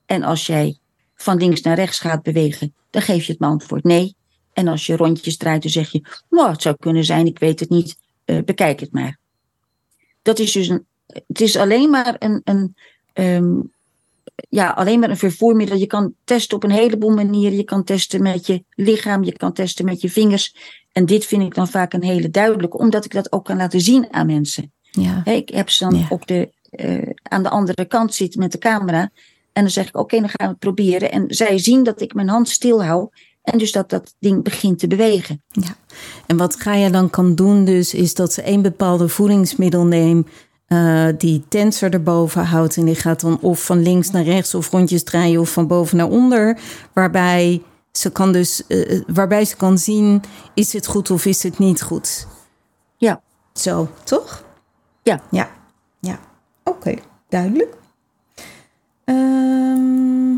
En 0.06 0.24
als 0.24 0.46
jij 0.46 0.78
van 1.16 1.38
links 1.38 1.62
naar 1.62 1.76
rechts 1.76 2.00
gaat 2.00 2.24
bewegen, 2.24 2.74
dan 2.90 3.02
geef 3.02 3.26
je 3.26 3.32
het 3.34 3.42
antwoord 3.42 3.84
nee. 3.84 4.16
En 4.54 4.68
als 4.68 4.86
je 4.86 4.96
rondjes 4.96 5.38
draait, 5.38 5.62
dan 5.62 5.72
zeg 5.72 5.92
je, 5.92 6.02
nou, 6.30 6.52
het 6.52 6.62
zou 6.62 6.76
kunnen 6.80 7.06
zijn, 7.06 7.26
ik 7.26 7.40
weet 7.40 7.60
het 7.60 7.70
niet, 7.70 7.98
eh, 8.28 8.44
bekijk 8.46 8.80
het 8.80 8.92
maar. 8.92 9.18
Dat 10.22 10.40
is 10.40 10.52
dus 10.52 10.68
een, 10.68 10.86
het 11.28 11.42
is 11.42 11.56
alleen 11.56 11.90
maar 11.90 12.16
een, 12.20 12.42
een 12.44 12.76
ehm, 13.14 13.60
ja, 14.50 14.70
alleen 14.70 15.00
maar 15.00 15.10
een 15.10 15.18
vervoermiddel. 15.18 15.78
Je 15.78 15.88
kan 15.88 16.14
testen 16.24 16.58
op 16.58 16.64
een 16.64 16.72
heleboel 16.72 17.14
manieren. 17.14 17.58
Je 17.58 17.64
kan 17.64 17.84
testen 17.84 18.22
met 18.22 18.48
je 18.48 18.64
lichaam, 18.70 19.24
je 19.24 19.38
kan 19.38 19.54
testen 19.54 19.86
met 19.86 20.02
je 20.02 20.10
vingers. 20.10 20.56
En 20.92 21.06
dit 21.06 21.26
vind 21.26 21.44
ik 21.44 21.56
dan 21.56 21.68
vaak 21.68 21.94
een 21.94 22.04
hele 22.04 22.30
duidelijke, 22.30 22.78
omdat 22.78 23.06
ik 23.06 23.12
dat 23.12 23.32
ook 23.32 23.46
kan 23.46 23.58
laten 23.58 23.82
zien 23.82 24.14
aan 24.14 24.26
mensen. 24.26 24.72
Ja, 24.92 25.26
ik 25.26 25.50
heb 25.50 25.70
ze 25.70 25.84
dan 25.84 26.00
Ja. 26.00 26.06
op 26.10 26.28
de, 26.28 26.52
eh, 26.70 27.10
aan 27.24 27.44
de 27.44 27.50
andere 27.50 27.86
kant 27.86 28.14
zitten 28.16 28.40
met 28.40 28.52
de 28.52 28.58
camera. 28.58 29.12
En 29.54 29.64
dan 29.64 29.72
zeg 29.72 29.88
ik, 29.88 29.98
oké, 29.98 30.20
dan 30.20 30.30
gaan 30.30 30.48
we 30.48 30.52
het 30.52 30.60
proberen. 30.60 31.12
En 31.12 31.26
zij 31.28 31.58
zien 31.58 31.84
dat 31.84 32.02
ik 32.02 32.14
mijn 32.14 32.30
hand 32.30 32.50
stil 32.50 32.84
hou. 32.84 33.10
En 33.52 33.58
dus 33.58 33.72
dat 33.72 33.90
dat 33.90 34.16
ding 34.20 34.44
begint 34.44 34.80
te 34.80 34.88
bewegen. 34.88 35.44
En 36.26 36.38
wat 36.38 36.56
Gaia 36.56 36.90
dan 36.90 37.10
kan 37.10 37.36
doen 37.36 37.66
dus, 37.66 37.94
is 37.94 38.14
dat 38.14 38.34
ze 38.34 38.48
een 38.48 38.62
bepaalde 38.62 39.10
voedingsmiddel 39.10 39.86
neemt... 39.86 40.28
eh, 40.68 41.08
die 41.18 41.44
tensor 41.48 41.94
erboven 41.94 42.46
houdt. 42.46 42.78
En 42.78 42.86
die 42.86 42.96
gaat 42.96 43.22
dan 43.22 43.40
of 43.42 43.64
van 43.66 43.82
links 43.82 44.12
naar 44.12 44.24
rechts 44.24 44.56
of 44.56 44.72
rondjes 44.72 45.04
draaien 45.04 45.40
of 45.40 45.52
van 45.52 45.68
boven 45.68 45.98
naar 45.98 46.10
onder. 46.10 46.60
Waarbij 46.94 47.62
ze 47.92 48.12
kan 48.12 48.32
dus, 48.32 48.68
eh, 48.68 49.02
waarbij 49.08 49.46
ze 49.46 49.56
kan 49.56 49.78
zien, 49.78 50.22
is 50.54 50.74
het 50.74 50.86
goed 50.88 51.12
of 51.12 51.26
is 51.26 51.44
het 51.44 51.58
niet 51.58 51.82
goed. 51.82 52.28
Ja. 52.98 53.22
Zo, 53.54 53.90
toch? 54.04 54.44
Ja. 55.04 55.22
Ja, 55.32 55.50
ja. 56.00 56.20
Oké, 56.64 56.94
duidelijk. 57.30 57.76
Ehm, 59.04 60.34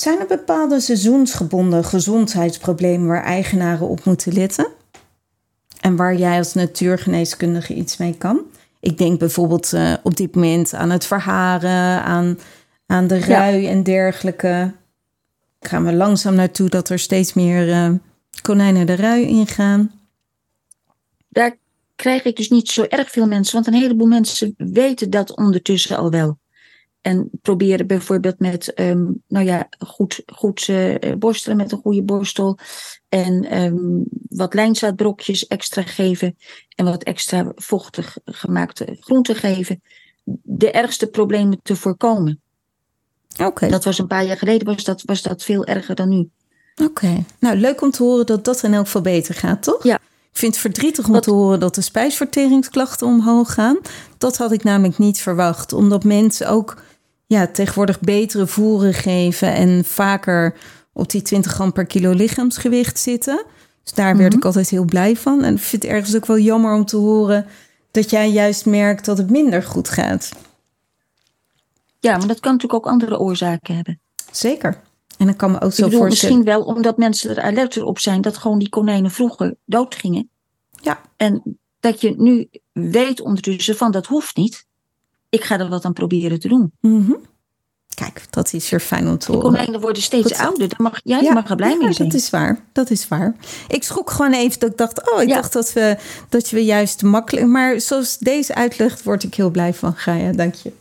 zijn 0.00 0.20
er 0.20 0.26
bepaalde 0.26 0.80
seizoensgebonden 0.80 1.84
gezondheidsproblemen 1.84 3.06
waar 3.06 3.22
eigenaren 3.22 3.88
op 3.88 4.04
moeten 4.04 4.32
letten? 4.32 4.68
En 5.80 5.96
waar 5.96 6.16
jij 6.16 6.38
als 6.38 6.54
natuurgeneeskundige 6.54 7.74
iets 7.74 7.96
mee 7.96 8.14
kan? 8.18 8.40
Ik 8.80 8.98
denk 8.98 9.18
bijvoorbeeld 9.18 9.72
eh, 9.72 9.92
op 10.02 10.16
dit 10.16 10.34
moment 10.34 10.74
aan 10.74 10.90
het 10.90 11.04
verharen, 11.04 12.02
aan, 12.02 12.38
aan 12.86 13.06
de 13.06 13.18
rui 13.18 13.66
en 13.66 13.82
dergelijke. 13.82 14.72
Gaan 15.60 15.84
we 15.84 15.92
langzaam 15.92 16.34
naartoe 16.34 16.68
dat 16.68 16.88
er 16.88 16.98
steeds 16.98 17.32
meer 17.32 17.70
eh, 17.70 17.90
konijnen 18.42 18.86
de 18.86 18.94
rui 18.94 19.26
ingaan. 19.26 19.90
Daar 21.28 21.56
krijg 21.96 22.24
ik 22.24 22.36
dus 22.36 22.50
niet 22.50 22.68
zo 22.68 22.84
erg 22.88 23.10
veel 23.10 23.26
mensen. 23.26 23.54
Want 23.54 23.66
een 23.66 23.80
heleboel 23.80 24.06
mensen 24.06 24.54
weten 24.56 25.10
dat 25.10 25.36
ondertussen 25.36 25.96
al 25.96 26.10
wel. 26.10 26.38
En 27.00 27.30
proberen 27.42 27.86
bijvoorbeeld 27.86 28.38
met 28.38 28.74
ehm, 28.74 29.06
nou 29.28 29.44
ja, 29.44 29.68
goed, 29.78 30.22
goed 30.26 30.68
eh, 30.68 31.14
borstelen 31.18 31.56
met 31.56 31.72
een 31.72 31.78
goede 31.78 32.02
borstel. 32.02 32.58
En 33.08 33.44
ehm, 33.44 33.76
wat 34.28 34.54
lijnzaadbrokjes 34.54 35.46
extra 35.46 35.82
geven. 35.82 36.36
En 36.74 36.84
wat 36.84 37.02
extra 37.02 37.52
vochtig 37.54 38.16
gemaakte 38.24 38.96
groenten 39.00 39.34
geven. 39.34 39.82
De 40.42 40.70
ergste 40.70 41.06
problemen 41.06 41.60
te 41.62 41.76
voorkomen. 41.76 42.40
Oké. 43.38 43.68
Dat 43.68 43.84
was 43.84 43.98
een 43.98 44.06
paar 44.06 44.24
jaar 44.24 44.36
geleden 44.36 44.66
was 44.66 44.84
dat, 44.84 45.02
was 45.02 45.22
dat 45.22 45.42
veel 45.42 45.64
erger 45.64 45.94
dan 45.94 46.08
nu. 46.08 46.30
Oké. 46.82 47.24
Nou, 47.38 47.56
leuk 47.56 47.82
om 47.82 47.90
te 47.90 48.02
horen 48.02 48.26
dat 48.26 48.44
dat 48.44 48.62
in 48.62 48.74
elk 48.74 48.84
geval 48.84 49.02
beter 49.02 49.34
gaat, 49.34 49.62
toch? 49.62 49.82
Ja. 49.82 49.98
Ik 50.32 50.38
vind 50.38 50.52
het 50.52 50.60
verdrietig 50.60 51.08
om 51.08 51.20
te 51.20 51.30
horen 51.30 51.60
dat 51.60 51.74
de 51.74 51.80
spijsverteringsklachten 51.80 53.06
omhoog 53.06 53.54
gaan. 53.54 53.78
Dat 54.18 54.36
had 54.36 54.52
ik 54.52 54.62
namelijk 54.62 54.98
niet 54.98 55.20
verwacht. 55.20 55.72
Omdat 55.72 56.04
mensen 56.04 56.48
ook 56.48 56.76
ja, 57.30 57.46
tegenwoordig 57.46 58.00
betere 58.00 58.46
voeren 58.46 58.94
geven... 58.94 59.54
en 59.54 59.84
vaker 59.84 60.54
op 60.92 61.10
die 61.10 61.22
20 61.22 61.52
gram 61.52 61.72
per 61.72 61.86
kilo 61.86 62.12
lichaamsgewicht 62.12 62.98
zitten. 62.98 63.44
Dus 63.82 63.92
daar 63.92 64.16
werd 64.16 64.34
ik 64.34 64.44
altijd 64.44 64.68
heel 64.68 64.84
blij 64.84 65.16
van. 65.16 65.44
En 65.44 65.54
ik 65.54 65.60
vind 65.60 65.82
het 65.82 65.92
ergens 65.92 66.16
ook 66.16 66.26
wel 66.26 66.38
jammer 66.38 66.74
om 66.74 66.84
te 66.84 66.96
horen... 66.96 67.46
dat 67.90 68.10
jij 68.10 68.30
juist 68.30 68.66
merkt 68.66 69.04
dat 69.04 69.18
het 69.18 69.30
minder 69.30 69.62
goed 69.62 69.88
gaat. 69.88 70.30
Ja, 72.00 72.16
maar 72.16 72.26
dat 72.26 72.40
kan 72.40 72.52
natuurlijk 72.52 72.86
ook 72.86 72.92
andere 72.92 73.18
oorzaken 73.18 73.74
hebben. 73.74 74.00
Zeker. 74.30 74.80
En 75.18 75.26
dan 75.26 75.36
kan 75.36 75.50
me 75.50 75.60
ook 75.60 75.70
Ik 75.70 75.76
zo 75.76 75.84
bedoel, 75.84 76.00
voorstellen... 76.00 76.36
misschien 76.36 76.56
wel 76.56 76.74
omdat 76.74 76.96
mensen 76.96 77.36
er 77.36 77.42
alert 77.42 77.82
op 77.82 77.98
zijn 77.98 78.20
dat 78.20 78.36
gewoon 78.36 78.58
die 78.58 78.68
konijnen 78.68 79.10
vroeger 79.10 79.54
doodgingen. 79.64 80.30
Ja. 80.70 81.00
En 81.16 81.58
dat 81.80 82.00
je 82.00 82.14
nu 82.16 82.48
weet 82.72 83.20
ondertussen 83.20 83.76
van 83.76 83.90
dat 83.90 84.06
hoeft 84.06 84.36
niet. 84.36 84.68
Ik 85.30 85.44
ga 85.44 85.58
er 85.58 85.68
wat 85.68 85.84
aan 85.84 85.92
proberen 85.92 86.40
te 86.40 86.48
doen. 86.48 86.72
Mhm. 86.80 87.12
Kijk, 87.94 88.22
dat 88.30 88.52
is 88.52 88.70
weer 88.70 88.80
fijn 88.80 89.08
om 89.08 89.18
te 89.18 89.26
De 89.26 89.32
horen. 89.32 89.50
konijnen 89.50 89.80
worden 89.80 90.02
steeds 90.02 90.32
ouder. 90.38 90.68
Daar 90.68 90.82
mag, 90.82 91.00
ja, 91.04 91.18
je 91.18 91.32
mag 91.32 91.50
er 91.50 91.56
blij 91.56 91.70
ja, 91.70 91.76
mee 91.76 91.92
zijn. 91.92 92.08
Dat 92.08 92.20
is 92.20 92.30
waar. 92.30 92.64
Dat 92.72 92.90
is 92.90 93.08
waar. 93.08 93.36
Ik 93.68 93.82
schrok 93.82 94.10
gewoon 94.10 94.32
even 94.32 94.60
dat 94.60 94.70
ik 94.70 94.76
dacht, 94.76 95.12
oh, 95.12 95.22
ik 95.22 95.28
Ja. 95.28 95.34
dacht 95.34 95.52
dat 95.52 95.72
we, 95.72 95.96
dat 96.28 96.50
we 96.50 96.64
juist 96.64 97.02
makkelijk. 97.02 97.46
Maar 97.46 97.80
zoals 97.80 98.18
deze 98.18 98.54
uitlegt, 98.54 99.02
word 99.02 99.22
ik 99.22 99.34
heel 99.34 99.50
blij 99.50 99.74
van. 99.74 99.94
Gaia, 99.96 100.32
dank 100.32 100.54
je. 100.54 100.72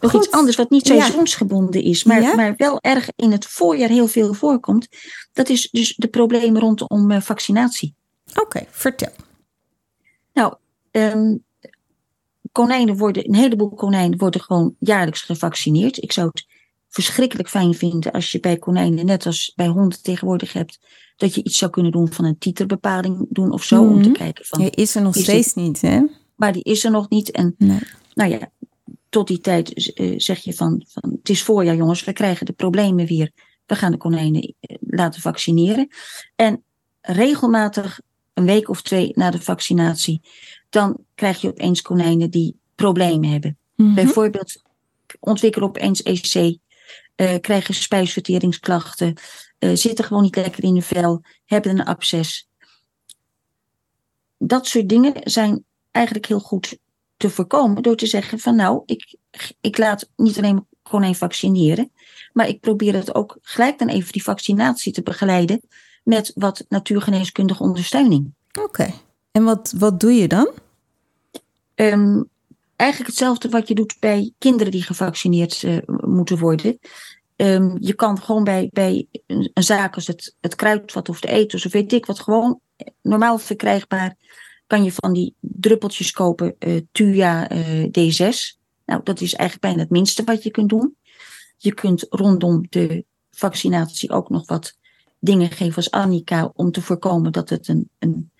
Nog 0.00 0.10
Goed. 0.10 0.24
iets 0.24 0.34
anders 0.34 0.56
wat 0.56 0.70
niet 0.70 0.86
seizoensgebonden 0.86 1.82
is, 1.82 2.04
maar, 2.04 2.36
maar 2.36 2.54
wel 2.56 2.78
erg 2.80 3.08
in 3.16 3.32
het 3.32 3.46
voorjaar 3.46 3.88
heel 3.88 4.08
veel 4.08 4.34
voorkomt. 4.34 4.88
Dat 5.32 5.48
is 5.48 5.68
dus 5.70 5.94
de 5.96 6.08
problemen 6.08 6.60
rondom 6.60 7.10
eh, 7.10 7.20
vaccinatie. 7.20 7.94
Oké, 8.34 8.66
vertel. 8.70 9.12
Nou, 10.32 10.54
ehm, 10.90 11.34
konijnen 12.56 12.96
worden, 12.96 13.28
een 13.28 13.34
heleboel 13.34 13.74
konijnen 13.74 14.18
worden 14.18 14.40
gewoon 14.40 14.74
jaarlijks 14.78 15.20
gevaccineerd. 15.22 16.02
Ik 16.02 16.12
zou 16.12 16.26
het 16.26 16.46
verschrikkelijk 16.88 17.48
fijn 17.48 17.74
vinden 17.74 18.12
als 18.12 18.32
je 18.32 18.40
bij 18.40 18.56
konijnen, 18.56 19.06
net 19.06 19.26
als 19.26 19.52
bij 19.56 19.66
honden 19.66 20.02
tegenwoordig 20.02 20.52
hebt, 20.52 20.78
dat 21.16 21.34
je 21.34 21.42
iets 21.44 21.58
zou 21.58 21.70
kunnen 21.70 21.92
doen 21.92 22.12
van 22.12 22.24
een 22.24 22.38
titerbepaling 22.38 23.26
doen 23.28 23.52
of 23.52 23.62
zo, 23.64 23.82
om 23.82 24.02
te 24.02 24.08
Mhm. 24.08 24.18
kijken 24.18 24.44
van, 24.44 24.60
Je 24.62 24.70
is 24.70 24.94
er 24.94 25.02
nog 25.02 25.16
Is 25.16 25.22
steeds 25.22 25.54
niet, 25.54 25.80
hè? 25.80 26.00
maar 26.36 26.52
die 26.52 26.62
is 26.62 26.84
er 26.84 26.90
nog 26.90 27.08
niet. 27.08 27.30
En 27.30 27.54
Nee. 27.58 27.78
nou 28.14 28.30
ja, 28.30 28.50
tot 29.08 29.26
die 29.28 29.40
tijd 29.40 29.92
eh, 29.94 30.14
zeg 30.16 30.38
je 30.38 30.54
van, 30.54 30.84
van, 30.88 31.10
het 31.18 31.28
is 31.28 31.42
voorjaar 31.42 31.76
jongens, 31.76 32.04
we 32.04 32.12
krijgen 32.12 32.46
de 32.46 32.52
problemen 32.52 33.06
weer. 33.06 33.30
We 33.66 33.74
gaan 33.76 33.90
de 33.90 33.96
konijnen 33.98 34.54
eh, 34.60 34.76
laten 34.80 35.20
vaccineren. 35.20 35.88
En 36.36 36.62
regelmatig, 37.00 38.00
een 38.34 38.46
week 38.46 38.68
of 38.68 38.82
twee 38.82 39.10
na 39.14 39.30
de 39.30 39.40
vaccinatie, 39.40 40.20
dan 40.76 40.96
krijg 41.14 41.40
je 41.40 41.48
opeens 41.48 41.82
konijnen 41.82 42.30
die 42.30 42.56
problemen 42.74 43.30
hebben. 43.30 43.58
Mhm. 43.74 43.94
Bijvoorbeeld 43.94 44.62
ontwikkelen 45.20 45.68
opeens 45.68 46.02
EC, 46.02 46.58
eh, 47.14 47.40
krijgen 47.40 47.74
spijsverteringsklachten, 47.74 49.14
eh, 49.58 49.70
zitten 49.74 50.04
gewoon 50.04 50.22
niet 50.22 50.36
lekker 50.36 50.64
in 50.64 50.74
de 50.74 50.82
vel, 50.82 51.22
hebben 51.44 51.70
een 51.70 51.84
absces. 51.84 52.48
Dat 54.38 54.66
soort 54.66 54.88
dingen 54.88 55.12
zijn 55.22 55.64
eigenlijk 55.90 56.26
heel 56.26 56.40
goed 56.40 56.78
te 57.16 57.30
voorkomen 57.30 57.82
door 57.82 57.96
te 57.96 58.06
zeggen 58.06 58.38
van 58.38 58.56
nou, 58.56 58.82
ik, 58.86 59.16
ik 59.60 59.78
laat 59.78 60.08
niet 60.16 60.38
alleen 60.38 60.66
konijn 60.82 61.14
vaccineren, 61.14 61.90
maar 62.32 62.48
ik 62.48 62.60
probeer 62.60 62.94
het 62.94 63.14
ook 63.14 63.38
gelijk 63.42 63.78
dan 63.78 63.88
even 63.88 64.12
die 64.12 64.22
vaccinatie 64.22 64.92
te 64.92 65.02
begeleiden 65.02 65.60
met 66.04 66.32
wat 66.34 66.64
natuurgeneeskundige 66.68 67.62
ondersteuning. 67.62 68.34
Oké. 68.62 68.92
En 69.30 69.44
wat, 69.44 69.74
wat 69.78 70.00
doe 70.00 70.12
je 70.12 70.28
dan? 70.28 70.64
Ehm, 71.76 72.22
eigenlijk 72.76 73.10
hetzelfde 73.10 73.48
wat 73.48 73.68
je 73.68 73.74
doet 73.74 73.96
bij 74.00 74.32
kinderen 74.38 74.72
die 74.72 74.82
gevaccineerd 74.82 75.62
eh, 75.62 75.78
moeten 75.86 76.38
worden. 76.38 76.78
Ehm, 77.36 77.76
je 77.80 77.94
kan 77.94 78.20
gewoon 78.20 78.44
bij, 78.44 78.68
bij 78.72 79.06
een, 79.26 79.50
zaak 79.54 79.94
als 79.94 80.06
het, 80.06 80.34
het 80.40 80.54
kruidvat 80.54 81.08
of 81.08 81.20
de 81.20 81.28
eten, 81.28 81.64
of 81.64 81.72
weet 81.72 81.92
ik 81.92 82.06
wat, 82.06 82.20
gewoon 82.20 82.60
normaal 83.02 83.38
verkrijgbaar, 83.38 84.16
kan 84.66 84.84
je 84.84 84.92
van 84.92 85.12
die 85.12 85.34
druppeltjes 85.40 86.10
kopen, 86.10 86.56
eh 86.58 86.80
Tuya 86.92 87.48
eh, 87.48 87.84
D6. 87.84 88.58
Nou, 88.84 89.00
dat 89.04 89.20
is 89.20 89.34
eigenlijk 89.34 89.60
bijna 89.60 89.78
het 89.78 89.90
minste 89.90 90.24
wat 90.24 90.42
je 90.42 90.50
kunt 90.50 90.68
doen. 90.68 90.96
Je 91.56 91.74
kunt 91.74 92.06
rondom 92.08 92.66
de 92.68 93.04
vaccinatie 93.30 94.10
ook 94.10 94.30
nog 94.30 94.46
wat 94.46 94.76
dingen 95.18 95.50
geven 95.50 95.76
als 95.76 95.90
Annika, 95.90 96.50
om 96.54 96.70
te 96.70 96.82
voorkomen 96.82 97.32
dat 97.32 97.48
het 97.48 97.68
een, 97.68 97.90
een 97.98 98.30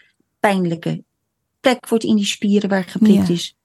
pijnlijke 0.41 1.05
plek 1.67 1.89
wordt 1.89 2.05
in 2.05 2.17
die 2.17 2.25
spieren 2.25 2.69
waar 2.69 2.85
geprikt 2.85 3.27
Ja. 3.27 3.35
is. 3.35 3.57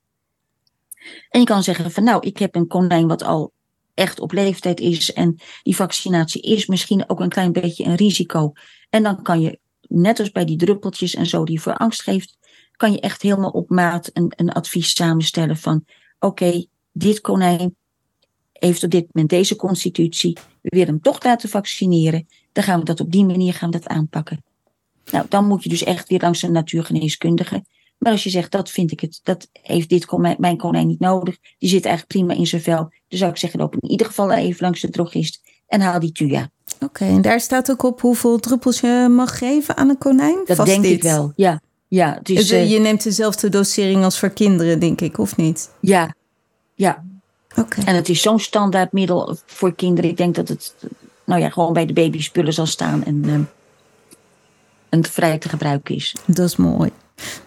En 1.29 1.39
je 1.39 1.45
kan 1.45 1.63
zeggen 1.63 1.91
van 1.91 2.03
nou, 2.03 2.27
ik 2.27 2.37
heb 2.37 2.55
een 2.55 2.67
konijn 2.67 3.07
wat 3.07 3.23
al 3.23 3.51
echt 3.93 4.19
op 4.19 4.31
leeftijd 4.31 4.79
is 4.79 5.13
en 5.13 5.39
die 5.63 5.75
vaccinatie 5.75 6.41
is 6.41 6.65
misschien 6.65 7.09
ook 7.09 7.19
een 7.19 7.29
klein 7.29 7.51
beetje 7.51 7.83
een 7.83 7.95
risico. 7.95 8.51
En 8.89 9.03
dan 9.03 9.21
kan 9.21 9.41
je, 9.41 9.59
net 9.81 10.19
als 10.19 10.31
bij 10.31 10.45
die 10.45 10.57
druppeltjes 10.57 11.15
en 11.15 11.25
zo 11.25 11.43
die 11.43 11.61
voor 11.61 11.77
angst 11.77 12.01
geeft, 12.01 12.37
kan 12.71 12.91
je 12.91 12.99
echt 12.99 13.21
helemaal 13.21 13.49
op 13.49 13.69
maat 13.69 14.09
een, 14.13 14.33
een 14.35 14.51
advies 14.51 14.95
samenstellen 14.95 15.57
van 15.57 15.85
oké, 16.19 16.65
dit 16.91 17.21
konijn 17.21 17.75
heeft 18.51 18.83
op 18.83 18.89
dit 18.91 19.05
moment 19.11 19.29
deze 19.29 19.55
constitutie, 19.55 20.37
we 20.61 20.69
willen 20.69 20.87
hem 20.87 21.01
toch 21.01 21.23
laten 21.23 21.49
vaccineren, 21.49 22.27
dan 22.51 22.63
gaan 22.63 22.79
we 22.79 22.85
dat 22.85 22.99
op 22.99 23.11
die 23.11 23.25
manier 23.25 23.53
gaan 23.53 23.71
we 23.71 23.77
dat 23.79 23.87
aanpakken. 23.87 24.43
Nou, 25.11 25.25
dan 25.29 25.47
moet 25.47 25.63
je 25.63 25.69
dus 25.69 25.83
echt 25.83 26.09
weer 26.09 26.19
langs 26.19 26.41
een 26.41 26.51
natuurgeneeskundige. 26.51 27.63
Maar 28.01 28.11
als 28.11 28.23
je 28.23 28.29
zegt, 28.29 28.51
dat 28.51 28.69
vind 28.69 28.91
ik 28.91 28.99
het, 28.99 29.19
dat 29.23 29.47
heeft 29.61 29.89
dit 29.89 30.05
konijn, 30.05 30.35
mijn 30.39 30.57
konijn 30.57 30.87
niet 30.87 30.99
nodig. 30.99 31.37
Die 31.59 31.69
zit 31.69 31.85
eigenlijk 31.85 32.17
prima 32.17 32.39
in 32.39 32.47
zijn 32.47 32.61
vel. 32.61 32.89
Dan 33.07 33.19
zou 33.19 33.31
ik 33.31 33.37
zeggen, 33.37 33.59
loop 33.59 33.75
in 33.75 33.89
ieder 33.89 34.07
geval 34.07 34.31
even 34.31 34.63
langs 34.63 34.81
de 34.81 34.89
drogist 34.89 35.41
en 35.67 35.81
haal 35.81 35.99
die 35.99 36.11
Tuya. 36.11 36.49
Oké, 36.79 37.05
en 37.05 37.21
daar 37.21 37.39
staat 37.39 37.71
ook 37.71 37.83
op 37.83 38.01
hoeveel 38.01 38.39
druppels 38.39 38.79
je 38.79 39.07
mag 39.09 39.37
geven 39.37 39.77
aan 39.77 39.89
een 39.89 39.97
konijn? 39.97 40.41
Dat 40.45 40.57
Vast 40.57 40.69
denk 40.69 40.83
dit. 40.83 40.91
ik 40.91 41.01
wel, 41.03 41.33
ja. 41.35 41.61
Ja, 41.87 42.19
Dus, 42.23 42.49
eh, 42.49 42.61
eh, 42.61 42.71
je 42.71 42.79
neemt 42.79 43.03
dezelfde 43.03 43.49
dosering 43.49 44.03
als 44.03 44.19
voor 44.19 44.29
kinderen, 44.29 44.79
denk 44.79 45.01
ik, 45.01 45.17
of 45.17 45.35
niet? 45.35 45.69
ja, 45.79 46.15
ja. 46.75 47.03
Oké. 47.55 47.81
En 47.85 47.95
het 47.95 48.09
is 48.09 48.21
zo'n 48.21 48.39
standaard 48.39 48.91
middel 48.91 49.37
voor 49.45 49.75
kinderen. 49.75 50.09
Ik 50.09 50.17
denk 50.17 50.35
dat 50.35 50.47
het, 50.47 50.75
nou 51.25 51.41
ja, 51.41 51.49
gewoon 51.49 51.73
bij 51.73 51.85
de 51.85 51.93
babyspullen 51.93 52.53
zal 52.53 52.65
staan 52.65 53.03
en, 53.03 53.23
eh, 53.25 53.39
en 54.89 55.05
vrij 55.05 55.37
te 55.37 55.49
gebruiken 55.49 55.95
is. 55.95 56.15
Dat 56.25 56.47
is 56.47 56.55
mooi. 56.55 56.91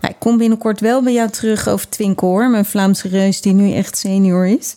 Nou, 0.00 0.14
ik 0.14 0.20
kom 0.20 0.36
binnenkort 0.38 0.80
wel 0.80 1.02
bij 1.02 1.12
jou 1.12 1.30
terug 1.30 1.68
over 1.68 1.88
Twinkel 1.88 2.28
hoor. 2.28 2.50
Mijn 2.50 2.64
Vlaamse 2.64 3.08
reus 3.08 3.40
die 3.40 3.52
nu 3.52 3.72
echt 3.72 3.98
senior 3.98 4.46
is. 4.46 4.76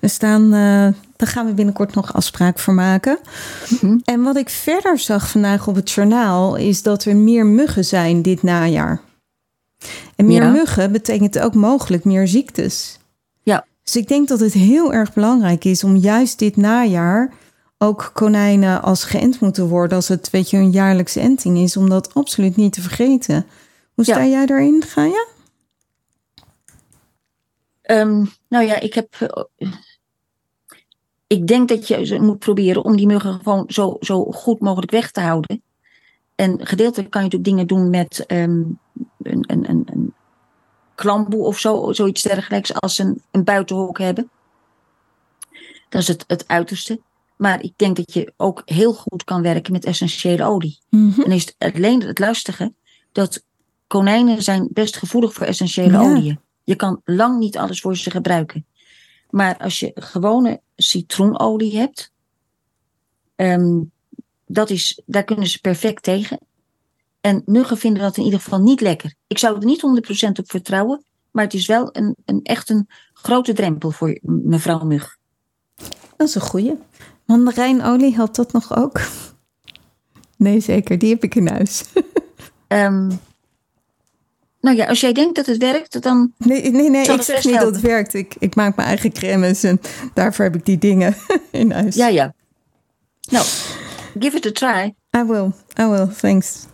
Dus 0.00 0.18
dan, 0.18 0.44
eh, 0.44 0.88
daar 1.16 1.28
gaan 1.28 1.46
we 1.46 1.52
binnenkort 1.52 1.94
nog 1.94 2.14
afspraak 2.14 2.58
voor 2.58 2.74
maken. 2.74 3.18
Mhm. 3.68 3.98
En 4.04 4.22
wat 4.22 4.36
ik 4.36 4.48
verder 4.48 4.98
zag 4.98 5.30
vandaag 5.30 5.66
op 5.66 5.74
het 5.74 5.90
journaal... 5.90 6.56
is 6.56 6.82
dat 6.82 7.04
er 7.04 7.16
meer 7.16 7.46
muggen 7.46 7.84
zijn 7.84 8.22
dit 8.22 8.42
najaar. 8.42 9.00
En 10.16 10.26
meer 10.26 10.42
Ja. 10.42 10.50
muggen 10.50 10.92
betekent 10.92 11.38
ook 11.38 11.54
mogelijk 11.54 12.04
meer 12.04 12.28
ziektes. 12.28 12.98
Ja. 13.42 13.64
Dus 13.82 13.96
ik 13.96 14.08
denk 14.08 14.28
dat 14.28 14.40
het 14.40 14.52
heel 14.52 14.92
erg 14.92 15.12
belangrijk 15.12 15.64
is 15.64 15.84
om 15.84 15.96
juist 15.96 16.38
dit 16.38 16.56
najaar... 16.56 17.32
ook 17.78 18.10
konijnen 18.14 18.82
als 18.82 19.04
geënt 19.04 19.40
moeten 19.40 19.68
worden... 19.68 19.96
als 19.96 20.08
het 20.08 20.30
weet 20.30 20.50
je, 20.50 20.56
een 20.56 20.70
jaarlijkse 20.70 21.20
enting 21.20 21.58
is... 21.58 21.76
om 21.76 21.88
dat 21.88 22.14
absoluut 22.14 22.56
niet 22.56 22.72
te 22.72 22.80
vergeten. 22.80 23.46
Hoe 23.98 24.06
Ja. 24.06 24.14
sta 24.14 24.26
jij 24.26 24.46
daarin, 24.46 24.82
Gaia? 24.82 25.26
Ehm, 27.82 28.24
nou 28.48 28.64
ja, 28.64 28.80
ik 28.80 28.94
heb. 28.94 29.14
ik 31.26 31.46
denk 31.46 31.68
dat 31.68 31.88
je 31.88 32.20
moet 32.20 32.38
proberen 32.38 32.84
om 32.84 32.96
die 32.96 33.06
muggen 33.06 33.40
gewoon 33.42 33.64
zo, 33.68 33.96
zo 34.00 34.24
goed 34.24 34.60
mogelijk 34.60 34.90
weg 34.90 35.10
te 35.10 35.20
houden. 35.20 35.62
En 36.34 36.66
gedeeltelijk 36.66 37.10
kan 37.10 37.22
je 37.24 37.28
natuurlijk 37.28 37.44
dingen 37.44 37.66
doen 37.66 37.90
met 37.90 38.26
ehm, 38.26 38.62
een, 39.22 39.44
een, 39.46 39.70
een, 39.70 39.82
een 39.92 40.14
klamboe 40.94 41.44
of 41.44 41.58
zo, 41.58 41.92
zoiets 41.92 42.22
dergelijks, 42.22 42.74
als 42.74 42.94
ze 42.94 43.02
een, 43.02 43.22
een 43.30 43.44
buitenhok 43.44 43.98
hebben. 43.98 44.30
Dat 45.88 46.00
is 46.02 46.08
het, 46.08 46.24
het 46.26 46.48
uiterste. 46.48 47.00
Maar 47.36 47.62
ik 47.62 47.72
denk 47.76 47.96
dat 47.96 48.12
je 48.12 48.32
ook 48.36 48.62
heel 48.64 48.94
goed 48.94 49.24
kan 49.24 49.42
werken 49.42 49.72
met 49.72 49.84
essentiële 49.84 50.44
olie. 50.44 50.78
Mhm. 50.90 51.20
En 51.20 51.32
is 51.32 51.44
het 51.46 51.74
alleen 51.74 52.02
het 52.02 52.18
lastige 52.18 52.72
dat 53.12 53.46
konijnen 53.88 54.42
zijn 54.42 54.68
best 54.72 54.96
gevoelig 54.96 55.32
voor 55.32 55.46
essentiële 55.46 55.92
Ja. 55.92 56.00
oliën. 56.00 56.40
Je 56.64 56.76
kan 56.76 57.00
lang 57.04 57.38
niet 57.38 57.58
alles 57.58 57.80
voor 57.80 57.96
ze 57.96 58.10
gebruiken. 58.10 58.66
Maar 59.30 59.56
als 59.58 59.80
je 59.80 59.90
gewone 59.94 60.60
citroenolie 60.76 61.78
hebt, 61.78 62.12
ehm, 63.36 63.80
dat 64.46 64.70
is, 64.70 65.02
daar 65.06 65.24
kunnen 65.24 65.46
ze 65.46 65.60
perfect 65.60 66.02
tegen. 66.02 66.38
En 67.20 67.42
muggen 67.46 67.76
vinden 67.78 68.02
dat 68.02 68.16
in 68.16 68.24
ieder 68.24 68.40
geval 68.40 68.60
niet 68.60 68.80
lekker. 68.80 69.14
Ik 69.26 69.38
zou 69.38 69.56
er 69.58 69.64
niet 69.64 69.80
100% 69.80 70.38
op 70.38 70.50
vertrouwen, 70.50 71.04
maar 71.30 71.44
het 71.44 71.54
is 71.54 71.66
wel 71.66 71.88
een, 71.92 72.16
een, 72.24 72.42
echt 72.42 72.70
een 72.70 72.88
grote 73.12 73.52
drempel 73.52 73.90
voor 73.90 74.18
mevrouw 74.22 74.84
mug. 74.84 75.16
Dat 76.16 76.28
is 76.28 76.34
een 76.34 76.40
goeie. 76.40 76.78
Mandarijnolie 77.24 78.14
helpt 78.14 78.36
dat 78.36 78.52
nog 78.52 78.76
ook? 78.76 79.00
Nee, 80.36 80.60
zeker. 80.60 80.98
Die 80.98 81.10
heb 81.10 81.22
ik 81.22 81.34
in 81.34 81.48
huis. 81.48 81.84
Ehm, 82.68 83.10
nou 84.68 84.80
ja, 84.80 84.86
als 84.86 85.00
jij 85.00 85.12
denkt 85.12 85.34
dat 85.34 85.46
het 85.46 85.56
werkt, 85.56 86.02
dan. 86.02 86.32
Nee, 86.36 86.70
nee, 86.70 86.90
nee 86.90 87.06
ik 87.06 87.22
zeg 87.22 87.44
niet 87.44 87.54
dat 87.60 87.74
het 87.74 87.80
werkt. 87.80 88.14
Ik, 88.14 88.34
ik 88.38 88.54
maak 88.54 88.76
mijn 88.76 88.88
eigen 88.88 89.12
crèmes 89.12 89.62
en 89.62 89.80
daarvoor 90.14 90.44
heb 90.44 90.54
ik 90.54 90.64
die 90.64 90.78
dingen 90.78 91.16
in 91.50 91.70
huis. 91.70 91.94
Ja, 91.94 92.08
ja. 92.08 92.34
Nou, 93.30 93.44
give 94.18 94.36
it 94.36 94.46
a 94.46 94.52
try. 94.52 94.94
I 95.16 95.24
will, 95.24 95.50
I 95.80 95.86
will, 95.86 96.06
thanks. 96.20 96.66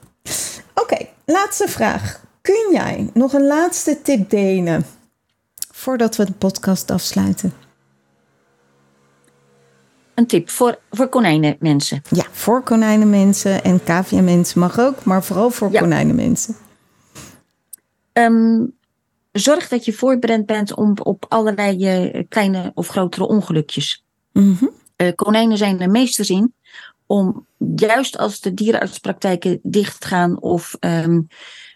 Oké, 0.75 1.07
laatste 1.25 1.69
vraag. 1.69 2.21
Kun 2.41 2.69
jij 2.73 3.11
nog 3.13 3.33
een 3.33 3.47
laatste 3.47 4.03
tip 4.03 4.31
delen 4.31 4.87
voordat 5.71 6.17
we 6.17 6.25
de 6.25 6.33
podcast 6.33 6.91
afsluiten? 6.91 7.53
Een 10.15 10.27
tip 10.27 10.51
voor, 10.51 10.79
voor 10.91 11.09
konijnenmensen. 11.09 12.03
Ja, 12.11 12.25
voor 12.33 12.63
konijnenmensen 12.63 13.65
en 13.65 13.85
cavia-mensen 13.85 14.61
mag 14.61 14.79
ook, 14.81 15.05
maar 15.05 15.25
vooral 15.25 15.51
voor 15.51 15.73
Ja. 15.73 15.81
konijnenmensen. 15.81 16.57
Ehm, 18.15 18.65
zorg 19.33 19.69
dat 19.69 19.85
je 19.85 19.93
voorbereid 19.93 20.47
bent 20.47 20.75
om, 20.75 20.95
op 21.03 21.27
allerlei 21.29 21.87
eh, 21.87 22.25
kleine 22.29 22.71
of 22.75 22.89
grotere 22.89 23.27
ongelukjes. 23.27 24.05
Mhm. 24.33 24.67
Eh, 24.97 25.15
konijnen 25.15 25.57
zijn 25.59 25.81
er 25.81 25.91
meesters 25.91 26.31
in 26.31 26.55
om, 27.07 27.47
juist 27.77 28.19
als 28.19 28.41
de 28.41 28.55
dierenartspraktijken 28.55 29.59
dichtgaan 29.63 30.41
of 30.41 30.77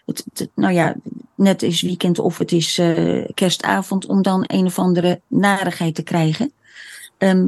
het, 0.05 0.25
het- 0.33 0.49
nou 0.55 0.73
ja, 0.73 0.95
net 1.35 1.61
is 1.63 1.81
weekend 1.81 2.19
of 2.19 2.37
het 2.37 2.51
is 2.51 2.77
eh, 2.77 3.25
kerstavond, 3.33 4.05
om 4.05 4.21
dan 4.21 4.43
een 4.47 4.65
of 4.65 4.79
andere 4.79 5.21
narigheid 5.27 5.95
te 5.95 6.03
krijgen. 6.03 6.51
Ehm, 7.17 7.47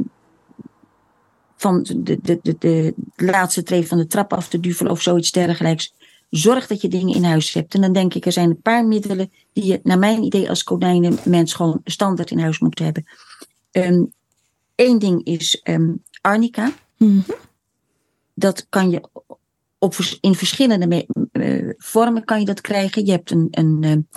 van 1.56 1.86
de, 1.96 2.18
de, 2.22 2.38
de, 2.42 2.56
de 2.58 2.94
laatste 3.16 3.62
tree 3.62 3.86
van 3.86 3.98
de 3.98 4.06
trap 4.06 4.32
af 4.32 4.48
te 4.48 4.60
duvelen 4.60 4.92
of 4.92 5.02
zoiets 5.02 5.30
dergelijks. 5.30 5.94
Zorg 6.32 6.66
dat 6.66 6.80
je 6.80 6.88
dingen 6.88 7.14
in 7.14 7.24
huis 7.24 7.52
hebt. 7.52 7.74
En 7.74 7.80
dan 7.80 7.92
denk 7.92 8.14
ik, 8.14 8.26
er 8.26 8.32
zijn 8.32 8.50
een 8.50 8.62
paar 8.62 8.86
middelen 8.86 9.32
die 9.52 9.64
je, 9.64 9.80
naar 9.82 9.98
mijn 9.98 10.22
idee, 10.22 10.48
als 10.48 10.62
konijnenmens 10.62 11.54
gewoon 11.54 11.80
standaard 11.84 12.30
in 12.30 12.38
huis 12.38 12.58
moet 12.58 12.78
hebben. 12.78 13.04
Eén 14.74 14.98
ding 14.98 15.24
is 15.24 15.60
ehm, 15.62 15.92
arnica. 16.20 16.72
Mhm. 16.96 17.30
Dat 18.34 18.66
kan 18.68 18.90
je 18.90 19.02
op, 19.78 19.96
in 20.20 20.34
verschillende 20.34 21.06
eh, 21.32 21.70
vormen 21.76 22.24
kan 22.24 22.40
je 22.40 22.46
dat 22.46 22.60
krijgen. 22.60 23.06
Je 23.06 23.12
hebt 23.12 23.30
een, 23.30 23.48
een, 23.50 24.08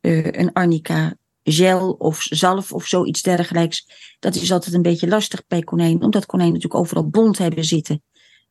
eh, 0.00 0.24
een 0.24 0.52
arnica 0.52 1.14
gel 1.44 1.92
of 1.92 2.22
zalf 2.22 2.72
of 2.72 2.86
zoiets 2.86 3.22
dergelijks. 3.22 3.86
Dat 4.18 4.34
is 4.34 4.52
altijd 4.52 4.74
een 4.74 4.82
beetje 4.82 5.08
lastig 5.08 5.42
bij 5.48 5.62
konijnen, 5.62 6.02
omdat 6.02 6.26
konijnen 6.26 6.54
natuurlijk 6.54 6.82
overal 6.82 7.08
bont 7.08 7.38
hebben 7.38 7.64
zitten. 7.64 8.02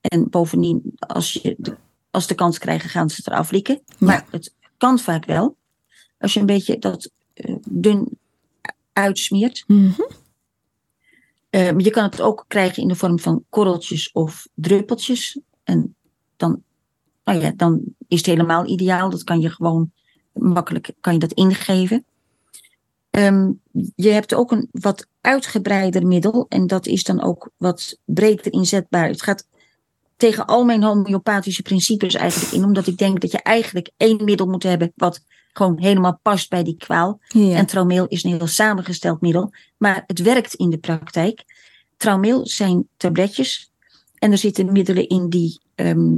En 0.02 0.30
bovendien, 0.30 0.94
als, 1.00 1.34
je 1.34 1.56
de, 1.58 1.78
als 2.12 2.28
de 2.28 2.36
kans 2.36 2.58
krijgen, 2.58 2.90
gaan 2.90 3.10
ze 3.10 3.16
het 3.16 3.28
eraf 3.28 3.52
likken. 3.52 3.82
Maar 3.98 4.26
het 4.32 4.54
kan 4.78 5.00
vaak 5.00 5.26
wel. 5.26 5.56
Als 6.20 6.34
je 6.34 6.40
een 6.40 6.46
beetje 6.46 6.80
dat 6.80 7.12
eh, 7.34 7.56
dun 7.70 8.20
uitsmeert. 8.94 9.64
Maar 11.52 11.82
je 11.82 11.90
kan 11.90 12.04
het 12.04 12.22
ook 12.22 12.46
krijgen 12.48 12.82
in 12.82 12.88
de 12.88 12.96
vorm 12.96 13.20
van 13.20 13.44
korreltjes 13.50 14.12
of 14.12 14.48
druppeltjes. 14.54 15.40
En 15.64 15.96
dan, 16.38 16.64
nou 17.24 17.40
ja, 17.42 17.52
dan 17.56 17.82
is 18.08 18.18
het 18.18 18.26
helemaal 18.26 18.68
ideaal. 18.68 19.10
Dat 19.10 19.24
kan 19.24 19.40
je 19.40 19.50
gewoon 19.50 19.92
makkelijk 20.34 20.92
kan 21.02 21.14
je 21.14 21.20
dat 21.20 21.34
ingeven. 21.34 22.06
Ehm, 23.10 23.52
je 23.96 24.10
hebt 24.10 24.34
ook 24.34 24.52
een 24.52 24.68
wat 24.72 25.08
uitgebreider 25.22 26.08
middel. 26.08 26.46
En 26.50 26.68
dat 26.68 26.86
is 26.86 27.04
dan 27.04 27.22
ook 27.22 27.50
wat 27.58 27.98
breder 28.06 28.54
inzetbaar. 28.54 29.08
Het 29.08 29.22
gaat 29.22 29.48
tegen 30.22 30.46
al 30.46 30.64
mijn 30.64 30.84
homeopathische 30.84 31.62
principes 31.62 32.14
eigenlijk 32.14 32.54
in. 32.54 32.64
Omdat 32.64 32.88
ik 32.88 32.98
denk 32.98 33.22
dat 33.22 33.32
je 33.32 33.42
eigenlijk 33.42 33.90
één 33.98 34.24
middel 34.24 34.48
moet 34.48 34.64
hebben. 34.64 34.92
Wat 34.96 35.24
gewoon 35.54 35.80
helemaal 35.80 36.20
past 36.22 36.50
bij 36.50 36.64
die 36.64 36.78
kwaal. 36.78 37.20
Ja. 37.28 37.56
En 37.56 37.66
traumeel 37.66 38.08
is 38.08 38.24
een 38.24 38.38
heel 38.38 38.48
samengesteld 38.48 39.22
middel, 39.22 39.54
maar 39.78 40.04
het 40.08 40.20
werkt 40.20 40.54
in 40.54 40.70
de 40.70 40.78
praktijk. 40.78 41.44
Traumeel 41.98 42.48
zijn 42.48 42.88
tabletjes 42.98 43.72
en 44.16 44.32
er 44.32 44.38
zitten 44.38 44.72
middelen 44.72 45.08
in 45.08 45.30
die 45.30 45.62
ehm, 45.76 46.16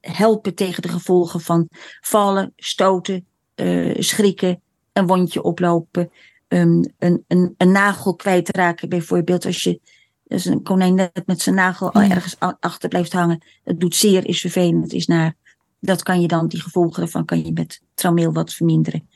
helpen 0.00 0.54
tegen 0.54 0.82
de 0.82 0.88
gevolgen 0.88 1.40
van 1.40 1.68
vallen, 2.00 2.52
stoten, 2.56 3.26
eh, 3.54 3.94
schrikken, 3.98 4.60
een 4.92 5.06
wondje 5.06 5.42
oplopen, 5.42 6.10
ehm, 6.48 6.82
een, 6.98 7.24
een, 7.28 7.54
een 7.56 7.72
nagel 7.72 8.14
kwijtraken 8.14 8.88
bijvoorbeeld. 8.88 9.44
Als 9.44 9.62
je 9.62 9.80
als 10.28 10.44
een 10.44 10.62
konijn 10.62 10.94
net 10.94 11.22
met 11.26 11.40
zijn 11.40 11.54
nagel 11.54 11.92
al 11.92 12.02
ergens 12.02 12.36
achter 12.60 12.88
blijft 12.88 13.12
hangen, 13.12 13.44
het 13.64 13.80
doet 13.80 13.94
zeer, 13.94 14.26
is 14.26 14.40
vervelend, 14.40 14.92
is 14.92 15.06
naar. 15.06 15.34
Dat 15.80 16.02
kan 16.02 16.20
je 16.20 16.28
dan, 16.28 16.48
die 16.48 16.60
gevolgen 16.60 17.00
daarvan 17.00 17.24
kan 17.24 17.44
je 17.44 17.52
met 17.52 17.82
traumeel 17.94 18.32
wat 18.32 18.52
verminderen. 18.52 19.08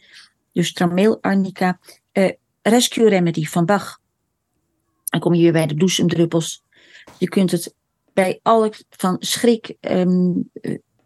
Dus 0.53 0.73
trameel, 0.73 1.19
arnica. 1.23 1.79
eh, 2.13 2.33
rescue 2.63 3.09
remedy 3.09 3.45
van 3.45 3.65
Bach. 3.65 4.01
Dan 5.05 5.21
kom 5.21 5.35
je 5.35 5.43
weer 5.43 5.53
bij 5.53 5.67
de 5.67 5.75
bloesemdruppels. 5.75 6.63
Je 7.19 7.29
kunt 7.29 7.51
het 7.51 7.75
bij 8.13 8.41
alle 8.43 8.73
van 8.91 9.17
schrik, 9.19 9.77
eh, 9.81 10.07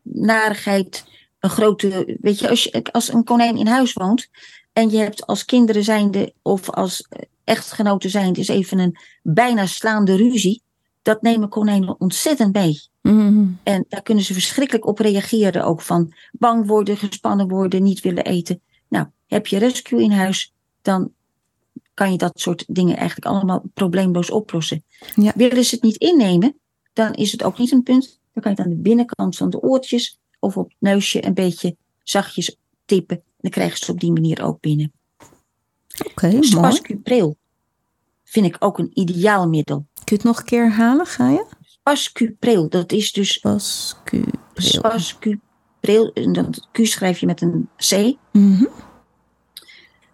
narigheid, 0.02 1.04
een 1.38 1.50
grote. 1.50 2.18
Weet 2.20 2.38
je 2.38 2.48
als, 2.48 2.64
je, 2.64 2.84
als 2.92 3.12
een 3.12 3.24
konijn 3.24 3.56
in 3.56 3.66
huis 3.66 3.92
woont. 3.92 4.28
En 4.74 4.90
je 4.90 4.98
hebt 4.98 5.26
als 5.26 5.44
kinderen 5.44 5.84
zijnde. 5.84 6.32
of 6.42 6.70
als 6.70 7.06
eh, 7.08 7.22
echtgenoten 7.44 8.10
zijnde. 8.10 8.38
eens 8.38 8.48
even 8.48 8.78
een 8.78 8.96
bijna 9.22 9.66
slaande 9.66 10.16
ruzie. 10.16 10.62
dat 11.02 11.22
nemen 11.22 11.48
konijnen 11.48 12.00
ontzettend 12.00 12.54
mee. 12.54 12.80
Mhm. 13.02 13.46
En 13.62 13.84
daar 13.88 14.02
kunnen 14.02 14.24
ze 14.24 14.32
verschrikkelijk 14.32 14.87
op 14.87 14.98
reageren. 14.98 15.64
Ook 15.64 15.80
van 15.80 16.12
bang 16.32 16.66
worden, 16.66 16.96
gespannen 16.96 17.48
worden, 17.48 17.82
niet 17.82 18.00
willen 18.00 18.24
eten. 18.24 18.60
Nou, 18.88 19.06
heb 19.26 19.46
je 19.46 19.58
rescue 19.58 20.02
in 20.02 20.10
huis, 20.10 20.52
dan 20.82 21.12
kan 21.94 22.12
je 22.12 22.18
dat 22.18 22.40
soort 22.40 22.64
dingen 22.68 22.96
eigenlijk 22.96 23.26
allemaal 23.26 23.62
probleemloos 23.74 24.30
oplossen. 24.30 24.84
Ja. 25.14 25.32
Willen 25.34 25.64
ze 25.64 25.74
het 25.74 25.84
niet 25.84 25.96
innemen, 25.96 26.58
dan 26.92 27.12
is 27.12 27.32
het 27.32 27.42
ook 27.42 27.58
niet 27.58 27.72
een 27.72 27.82
punt. 27.82 28.20
Dan 28.32 28.42
kan 28.42 28.52
je 28.52 28.58
het 28.58 28.66
aan 28.66 28.74
de 28.74 28.82
binnenkant 28.82 29.37
van 29.37 29.50
de 29.50 29.60
oortjes 29.60 30.18
of 30.38 30.56
op 30.56 30.68
het 30.68 30.76
neusje 30.78 31.26
een 31.26 31.34
beetje 31.34 31.76
zachtjes 32.02 32.56
tippen. 32.84 33.22
Dan 33.44 33.52
krijgen 33.52 33.76
ze 33.78 33.85
het 33.85 33.94
op 33.94 34.00
die 34.00 34.12
manier 34.12 34.44
ook 34.44 34.61
binnen. 34.61 34.92
Oké, 36.11 36.26
mooi. 36.30 36.44
Spascupreel 36.44 37.37
vind 38.24 38.46
ik 38.46 38.57
ook 38.59 38.78
een 38.78 38.90
ideaal 38.94 39.48
middel. 39.48 39.76
Kun 39.76 40.04
je 40.04 40.14
het 40.14 40.24
nog 40.24 40.38
een 40.38 40.44
keer 40.44 40.62
herhalen, 40.62 41.07
ga 41.07 41.30
je? 41.30 41.46
Spascupreel, 41.62 42.68
dat 42.68 42.92
is 42.92 43.12
dus 43.12 43.38
Pascupreel. 43.38 44.33
Spascupreel, 44.54 46.12
en 46.12 46.33
dat 46.33 46.68
Q 46.72 46.78
schrijf 46.87 47.18
je 47.18 47.26
met 47.26 47.40
een 47.40 47.68
C. 47.76 48.16
Mhm. 48.33 48.64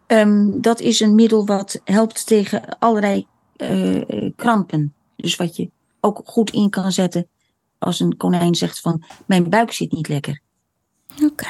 Ehm, 0.06 0.60
dat 0.60 0.80
is 0.80 1.00
een 1.00 1.14
middel 1.14 1.46
wat 1.46 1.80
helpt 1.84 2.26
tegen 2.26 2.78
allerlei 2.78 3.26
eh, 3.56 4.30
krampen. 4.36 4.94
Dus 5.16 5.36
wat 5.36 5.56
je 5.56 5.70
ook 6.00 6.20
goed 6.24 6.50
in 6.50 6.70
kan 6.70 6.92
zetten 6.92 7.28
als 7.78 8.00
een 8.00 8.16
konijn 8.16 8.54
zegt 8.54 8.80
van 8.80 9.02
mijn 9.26 9.50
buik 9.50 9.72
zit 9.72 9.92
niet 9.92 10.08
lekker. 10.08 10.40
Oké. 11.24 11.48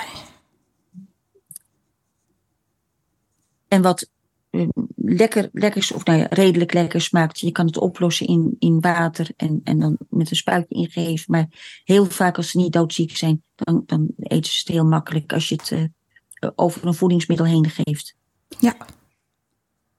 En 3.70 3.82
wat 3.82 4.08
eh, 4.50 4.68
lekker, 4.96 5.48
lekkers, 5.52 5.92
of 5.92 6.04
nou 6.04 6.18
ja, 6.18 6.26
redelijk 6.30 6.72
lekker 6.72 7.00
smaakt. 7.00 7.38
Je 7.38 7.52
kan 7.52 7.66
het 7.66 7.78
oplossen 7.78 8.26
in, 8.26 8.56
in 8.58 8.80
water 8.80 9.28
en, 9.36 9.60
en 9.64 9.78
dan 9.78 9.96
met 10.08 10.30
een 10.30 10.36
spuitje 10.36 10.74
ingeven. 10.74 11.24
Maar 11.28 11.46
heel 11.84 12.04
vaak 12.04 12.36
als 12.36 12.50
ze 12.50 12.56
niet 12.56 12.72
doodziek 12.72 13.16
zijn, 13.16 13.42
dan, 13.54 13.82
dan 13.86 14.08
eten 14.18 14.52
ze 14.52 14.58
het 14.58 14.68
heel 14.68 14.84
makkelijk 14.84 15.32
als 15.32 15.48
je 15.48 15.54
het 15.54 15.70
eh, 15.70 16.50
over 16.54 16.86
een 16.86 16.94
voedingsmiddel 16.94 17.46
heen 17.46 17.70
geeft. 17.70 18.16
Ja. 18.58 18.76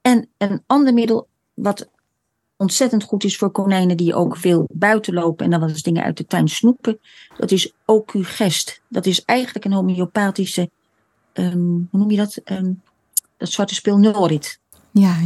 En 0.01 0.29
een 0.37 0.63
ander 0.65 0.93
middel 0.93 1.27
wat 1.53 1.89
ontzettend 2.57 3.03
goed 3.03 3.23
is 3.23 3.37
voor 3.37 3.51
konijnen 3.51 3.97
die 3.97 4.15
ook 4.15 4.37
veel 4.37 4.67
buiten 4.73 5.13
lopen 5.13 5.45
en 5.45 5.51
dan 5.51 5.59
wel 5.59 5.69
eens 5.69 5.81
dingen 5.81 6.03
uit 6.03 6.17
de 6.17 6.25
tuin 6.25 6.47
snoepen, 6.47 6.99
dat 7.37 7.51
is 7.51 7.73
Ocugest. 7.85 8.81
Dat 8.89 9.05
is 9.05 9.23
eigenlijk 9.25 9.65
een 9.65 9.73
homeopathische, 9.73 10.69
ehm, 11.33 11.59
hoe 11.59 11.99
noem 11.99 12.11
je 12.11 12.17
dat? 12.17 12.35
Ehm, 12.35 12.71
dat 13.41 13.51
zwarte 13.51 13.75
speel 13.75 13.97
Norit. 13.97 14.59
Ja. 14.91 15.17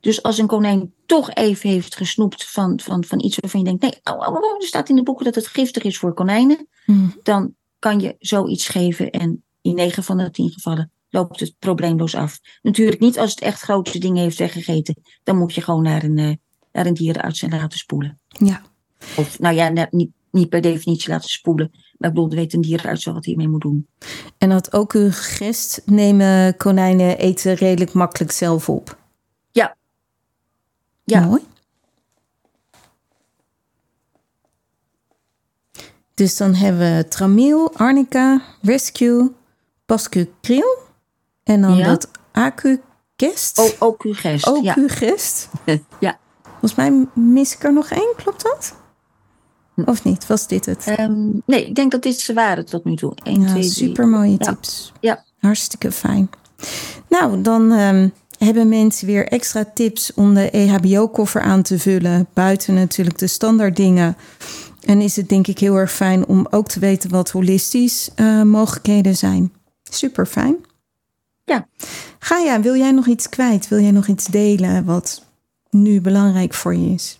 Dus 0.00 0.22
als 0.22 0.38
een 0.38 0.46
konijn 0.46 0.92
toch 1.06 1.34
even 1.34 1.70
heeft 1.70 1.96
gesnoept 1.96 2.50
van, 2.50 2.80
van, 2.80 3.04
van 3.04 3.24
iets 3.24 3.38
waarvan 3.38 3.60
je 3.60 3.66
denkt, 3.66 3.82
nee, 3.82 4.00
au, 4.02 4.20
au, 4.20 4.34
au, 4.34 4.56
er 4.60 4.66
staat 4.66 4.88
in 4.88 4.96
de 4.96 5.02
boeken 5.02 5.24
dat 5.24 5.34
het 5.34 5.46
giftig 5.46 5.82
is 5.82 5.98
voor 5.98 6.14
konijnen, 6.14 6.68
Mhm. 6.86 7.08
dan 7.22 7.54
kan 7.78 8.00
je 8.00 8.16
zoiets 8.18 8.68
geven 8.68 9.10
en 9.10 9.44
in 9.60 9.74
9 9.74 10.02
van 10.02 10.16
de 10.16 10.30
10 10.30 10.50
gevallen 10.50 10.92
loopt 11.08 11.40
het 11.40 11.54
probleemloos 11.58 12.14
af. 12.14 12.40
Natuurlijk 12.62 13.00
niet 13.00 13.18
als 13.18 13.30
het 13.30 13.40
echt 13.40 13.60
grote 13.60 13.98
dingen 13.98 14.22
heeft 14.22 14.38
weggegeten. 14.38 15.02
Dan 15.22 15.36
moet 15.38 15.54
je 15.54 15.60
gewoon 15.60 15.82
naar 15.82 16.02
een, 16.02 16.18
eh, 16.18 16.32
naar 16.72 16.86
een 16.86 16.94
dierenarts 16.94 17.42
en 17.42 17.50
laten 17.50 17.78
spoelen. 17.78 18.20
Ja. 18.28 18.62
Of 19.16 19.38
nou 19.38 19.54
ja, 19.54 19.88
niet, 19.90 20.10
niet 20.30 20.48
per 20.48 20.60
definitie 20.60 21.10
laten 21.10 21.28
spoelen. 21.28 21.70
Maar 21.72 22.08
ik 22.08 22.14
bedoel, 22.14 22.30
weet 22.30 22.52
een 22.52 22.60
dierenarts 22.60 23.04
wel 23.04 23.14
wat 23.14 23.24
hij 23.24 23.34
mee 23.36 23.48
moet 23.48 23.60
doen. 23.60 23.86
En 24.38 24.48
dat 24.48 24.72
ook 24.72 24.92
uw 24.92 25.08
gist 25.12 25.82
nemen 25.84 26.56
konijnen 26.56 27.18
eten 27.18 27.54
redelijk 27.54 27.92
makkelijk 27.92 28.32
zelf 28.32 28.68
op. 28.68 28.98
Ja. 29.50 29.76
Ja. 31.04 31.20
Mooi. 31.20 31.42
Dus 36.14 36.36
dan 36.36 36.54
hebben 36.54 36.96
we 36.96 37.08
Tramiel, 37.08 37.74
Arnica, 37.74 38.42
Rescue, 38.62 39.30
Pascu 39.86 40.32
Kriel. 40.40 40.78
En 41.42 41.60
dan 41.60 41.76
Ja. 41.76 41.86
dat 41.86 42.10
Acu-Gest. 42.32 43.58
O, 43.58 43.92
OQ-gest. 43.92 44.50
Ja. 44.62 44.74
OQ-Gest. 44.76 45.48
ja. 46.00 46.18
Volgens 46.42 46.74
mij 46.74 47.06
mis 47.14 47.54
ik 47.54 47.62
er 47.64 47.72
nog 47.72 47.90
één, 47.90 48.12
klopt 48.16 48.42
dat? 48.42 48.74
Of 49.84 50.04
niet? 50.04 50.26
Was 50.26 50.46
dit 50.46 50.66
het? 50.66 50.84
Ehm, 50.86 51.28
nee, 51.46 51.66
ik 51.66 51.74
denk 51.74 51.90
dat 51.90 52.02
dit 52.02 52.20
ze 52.20 52.32
waren 52.32 52.64
tot 52.66 52.84
nu 52.84 52.96
toe. 52.96 53.12
1, 53.22 53.40
Ja, 53.40 53.46
2, 53.48 53.60
3. 53.60 53.70
super 53.72 54.08
mooie 54.08 54.38
tips. 54.38 54.92
Ja. 55.00 55.24
Hartstikke 55.38 55.92
fijn. 55.92 56.30
Nou, 57.08 57.42
dan 57.42 57.72
ehm, 57.72 58.08
hebben 58.38 58.68
mensen 58.68 59.06
weer 59.06 59.26
extra 59.28 59.64
tips 59.74 60.14
om 60.14 60.34
de 60.34 60.50
EHBO-koffer 60.50 61.40
aan 61.40 61.62
te 61.62 61.78
vullen. 61.78 62.26
Buiten 62.32 62.74
natuurlijk 62.74 63.18
de 63.18 63.26
standaard 63.26 63.76
dingen. 63.76 64.16
En 64.84 65.00
is 65.00 65.16
het 65.16 65.28
denk 65.28 65.46
ik 65.46 65.58
heel 65.58 65.74
erg 65.76 65.92
fijn 65.92 66.26
om 66.26 66.46
ook 66.50 66.68
te 66.68 66.80
weten 66.80 67.10
wat 67.10 67.30
holistisch 67.30 68.10
eh, 68.14 68.42
mogelijkheden 68.42 69.16
zijn. 69.16 69.52
Super 69.82 70.26
fijn. 70.26 70.56
Ja. 71.44 71.66
Gaia, 72.18 72.60
wil 72.60 72.76
jij 72.76 72.90
nog 72.90 73.06
iets 73.06 73.28
kwijt? 73.28 73.68
Wil 73.68 73.80
jij 73.80 73.90
nog 73.90 74.06
iets 74.06 74.26
delen 74.26 74.84
wat 74.84 75.24
nu 75.70 76.00
belangrijk 76.00 76.54
voor 76.54 76.74
je 76.76 76.92
is? 76.92 77.18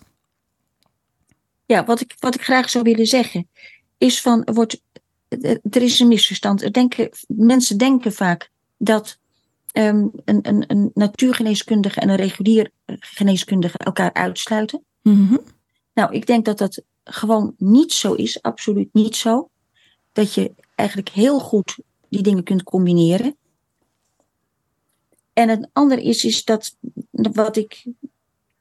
Ja, 1.71 1.85
wat 1.85 2.01
ik, 2.01 2.15
wat 2.19 2.35
ik 2.35 2.41
graag 2.41 2.69
zou 2.69 2.83
willen 2.83 3.05
zeggen 3.05 3.49
is 3.97 4.21
van, 4.21 4.43
er, 4.43 4.53
wordt, 4.53 4.81
er 5.27 5.59
er 5.69 5.81
is 5.81 5.99
een 5.99 6.07
misverstand. 6.07 6.61
Er 6.61 6.73
denken, 6.73 7.09
mensen 7.27 7.77
denken 7.77 8.13
vaak 8.13 8.49
dat 8.77 9.17
ehm, 9.71 10.07
een, 10.25 10.39
een, 10.47 10.63
een 10.67 10.91
natuurgeneeskundige 10.93 11.99
en 11.99 12.09
een 12.09 12.15
regulier 12.15 12.71
geneeskundige 12.85 13.77
elkaar 13.77 14.13
uitsluiten. 14.13 14.83
Mhm. 15.01 15.37
Nou, 15.93 16.13
ik 16.13 16.25
denk 16.25 16.45
dat 16.45 16.57
dat 16.57 16.83
gewoon 17.03 17.53
niet 17.57 17.93
zo 17.93 18.13
is, 18.13 18.41
absoluut 18.41 18.93
niet 18.93 19.15
zo. 19.15 19.49
Dat 20.11 20.33
je 20.33 20.51
eigenlijk 20.75 21.09
heel 21.09 21.39
goed 21.39 21.77
die 22.09 22.21
dingen 22.21 22.43
kunt 22.43 22.63
combineren. 22.63 23.35
En 25.33 25.49
het 25.49 25.69
andere 25.73 26.03
is, 26.03 26.25
is 26.25 26.43
dat 26.43 26.75
wat 27.11 27.57
ik 27.57 27.85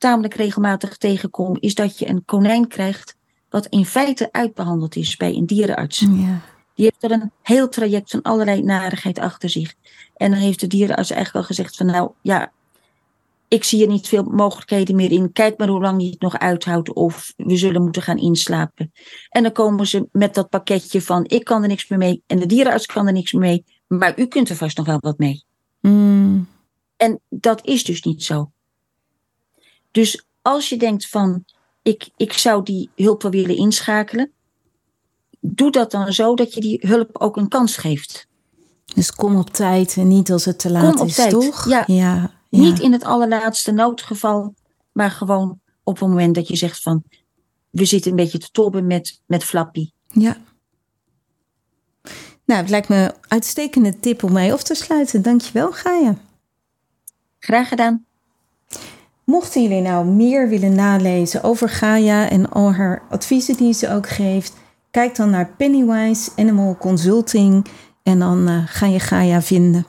tamelijk 0.01 0.35
regelmatig 0.35 0.97
tegenkom, 0.97 1.57
is 1.61 1.75
dat 1.75 1.99
je 1.99 2.09
een 2.09 2.25
konijn 2.25 2.69
krijgt 2.69 3.17
wat 3.49 3.67
in 3.67 3.85
feite 3.85 4.29
uitbehandeld 4.33 4.97
is 4.97 5.17
bij 5.17 5.35
een 5.35 5.47
dierenarts. 5.47 5.99
Ja. 5.99 6.41
Die 6.75 6.85
heeft 6.85 7.03
er 7.03 7.11
een 7.11 7.31
heel 7.43 7.69
traject 7.69 8.11
van 8.11 8.23
allerlei 8.23 8.63
narigheid 8.63 9.19
achter 9.19 9.49
zich. 9.49 9.75
En 10.17 10.31
dan 10.31 10.41
heeft 10.41 10.61
de 10.61 10.67
dierenarts 10.67 11.11
eigenlijk 11.11 11.45
al 11.45 11.55
gezegd 11.55 11.77
van 11.77 11.87
nou 11.87 12.11
ja, 12.23 12.53
ik 13.49 13.65
zie 13.65 13.83
er 13.83 13.89
niet 13.89 14.09
veel 14.09 14.23
mogelijkheden 14.23 14.97
meer 14.97 15.11
in. 15.11 15.33
Kijk 15.33 15.59
maar 15.59 15.69
hoe 15.69 15.81
lang 15.81 16.03
je 16.03 16.11
het 16.11 16.21
nog 16.21 16.39
uithoudt 16.39 16.93
of 16.93 17.33
we 17.37 17.57
zullen 17.57 17.83
moeten 17.83 18.03
gaan 18.03 18.19
inslapen. 18.19 18.93
En 19.29 19.43
dan 19.43 19.53
komen 19.53 19.87
ze 19.87 20.09
met 20.13 20.35
dat 20.35 20.49
pakketje 20.49 21.03
van 21.03 21.25
ik 21.27 21.45
kan 21.45 21.63
er 21.63 21.69
niks 21.69 21.89
meer 21.89 21.99
mee 21.99 22.23
en 22.27 22.39
de 22.39 22.47
dierenarts 22.47 22.87
kan 22.87 23.07
er 23.07 23.13
niks 23.13 23.33
meer 23.33 23.43
mee. 23.43 23.65
Maar 23.87 24.19
u 24.19 24.27
kunt 24.27 24.49
er 24.49 24.57
vast 24.57 24.77
nog 24.77 24.87
wel 24.87 24.99
wat 25.01 25.19
mee. 25.19 25.45
Mm. 25.81 26.49
En 26.97 27.21
dat 27.29 27.67
is 27.67 27.85
dus 27.85 28.03
niet 28.03 28.25
zo. 28.25 28.51
Dus 29.90 30.26
als 30.42 30.68
je 30.68 30.76
denkt 30.76 31.09
van 31.09 31.44
ik, 31.83 32.11
ik 32.16 32.33
zou 32.33 32.62
die 32.62 32.90
hulp 32.96 33.22
wel 33.22 33.31
willen 33.31 33.57
inschakelen. 33.57 34.31
Doe 35.40 35.70
dat 35.70 35.90
dan 35.90 36.12
zo 36.12 36.35
dat 36.35 36.55
je 36.55 36.61
die 36.61 36.79
hulp 36.87 37.18
ook 37.18 37.37
een 37.37 37.48
kans 37.48 37.76
geeft. 37.76 38.26
Dus 38.94 39.12
kom 39.12 39.37
op 39.37 39.50
tijd 39.50 39.96
en 39.96 40.09
niet 40.09 40.31
als 40.33 40.44
het 40.44 40.59
te 40.59 40.70
laat 40.70 40.92
Kom 40.92 41.00
op 41.00 41.07
is, 41.07 41.14
tijd, 41.14 41.31
toch? 41.31 41.68
ja. 41.68 41.85
ja. 41.87 42.38
Niet 42.48 42.79
in 42.79 42.92
het 42.92 43.05
allerlaatste 43.05 43.72
noodgeval, 43.72 44.55
maar 44.92 45.11
gewoon 45.11 45.61
op 45.83 45.98
het 45.98 46.09
moment 46.09 46.35
dat 46.35 46.48
je 46.48 46.57
zegt 46.57 46.83
van 46.83 47.03
we 47.70 47.85
zitten 47.85 48.11
een 48.11 48.16
beetje 48.16 48.38
te 48.38 48.50
tobben 48.50 48.87
met, 48.87 49.20
met 49.26 49.44
Flappy. 49.44 49.90
Ja. 50.07 50.37
Nou, 52.44 52.61
het 52.61 52.70
lijkt 52.70 52.88
me 52.88 52.96
een 52.96 53.12
uitstekende 53.29 53.98
tip 53.98 54.22
om 54.22 54.33
mee 54.33 54.53
af 54.53 54.62
te 54.62 54.74
sluiten. 54.74 55.22
Dankjewel, 55.22 55.72
Gaia. 55.72 56.16
Graag 57.38 57.68
gedaan. 57.68 58.05
Mochten 59.31 59.62
jullie 59.62 59.81
nou 59.81 60.07
meer 60.07 60.49
willen 60.49 60.75
nalezen 60.75 61.43
over 61.43 61.69
Gaia 61.69 62.29
en 62.29 62.51
al 62.51 62.73
haar 62.73 63.03
adviezen 63.11 63.57
die 63.57 63.73
ze 63.73 63.90
ook 63.90 64.09
geeft, 64.09 64.53
kijk 64.90 65.16
dan 65.16 65.31
naar 65.31 65.51
Pennywise 65.57 66.31
Animal 66.37 66.77
Consulting 66.79 67.66
en 68.03 68.19
dan 68.19 68.49
eh, 68.49 68.62
ga 68.66 68.87
je 68.87 69.01
Gaia 69.01 69.43
vinden. 69.43 69.87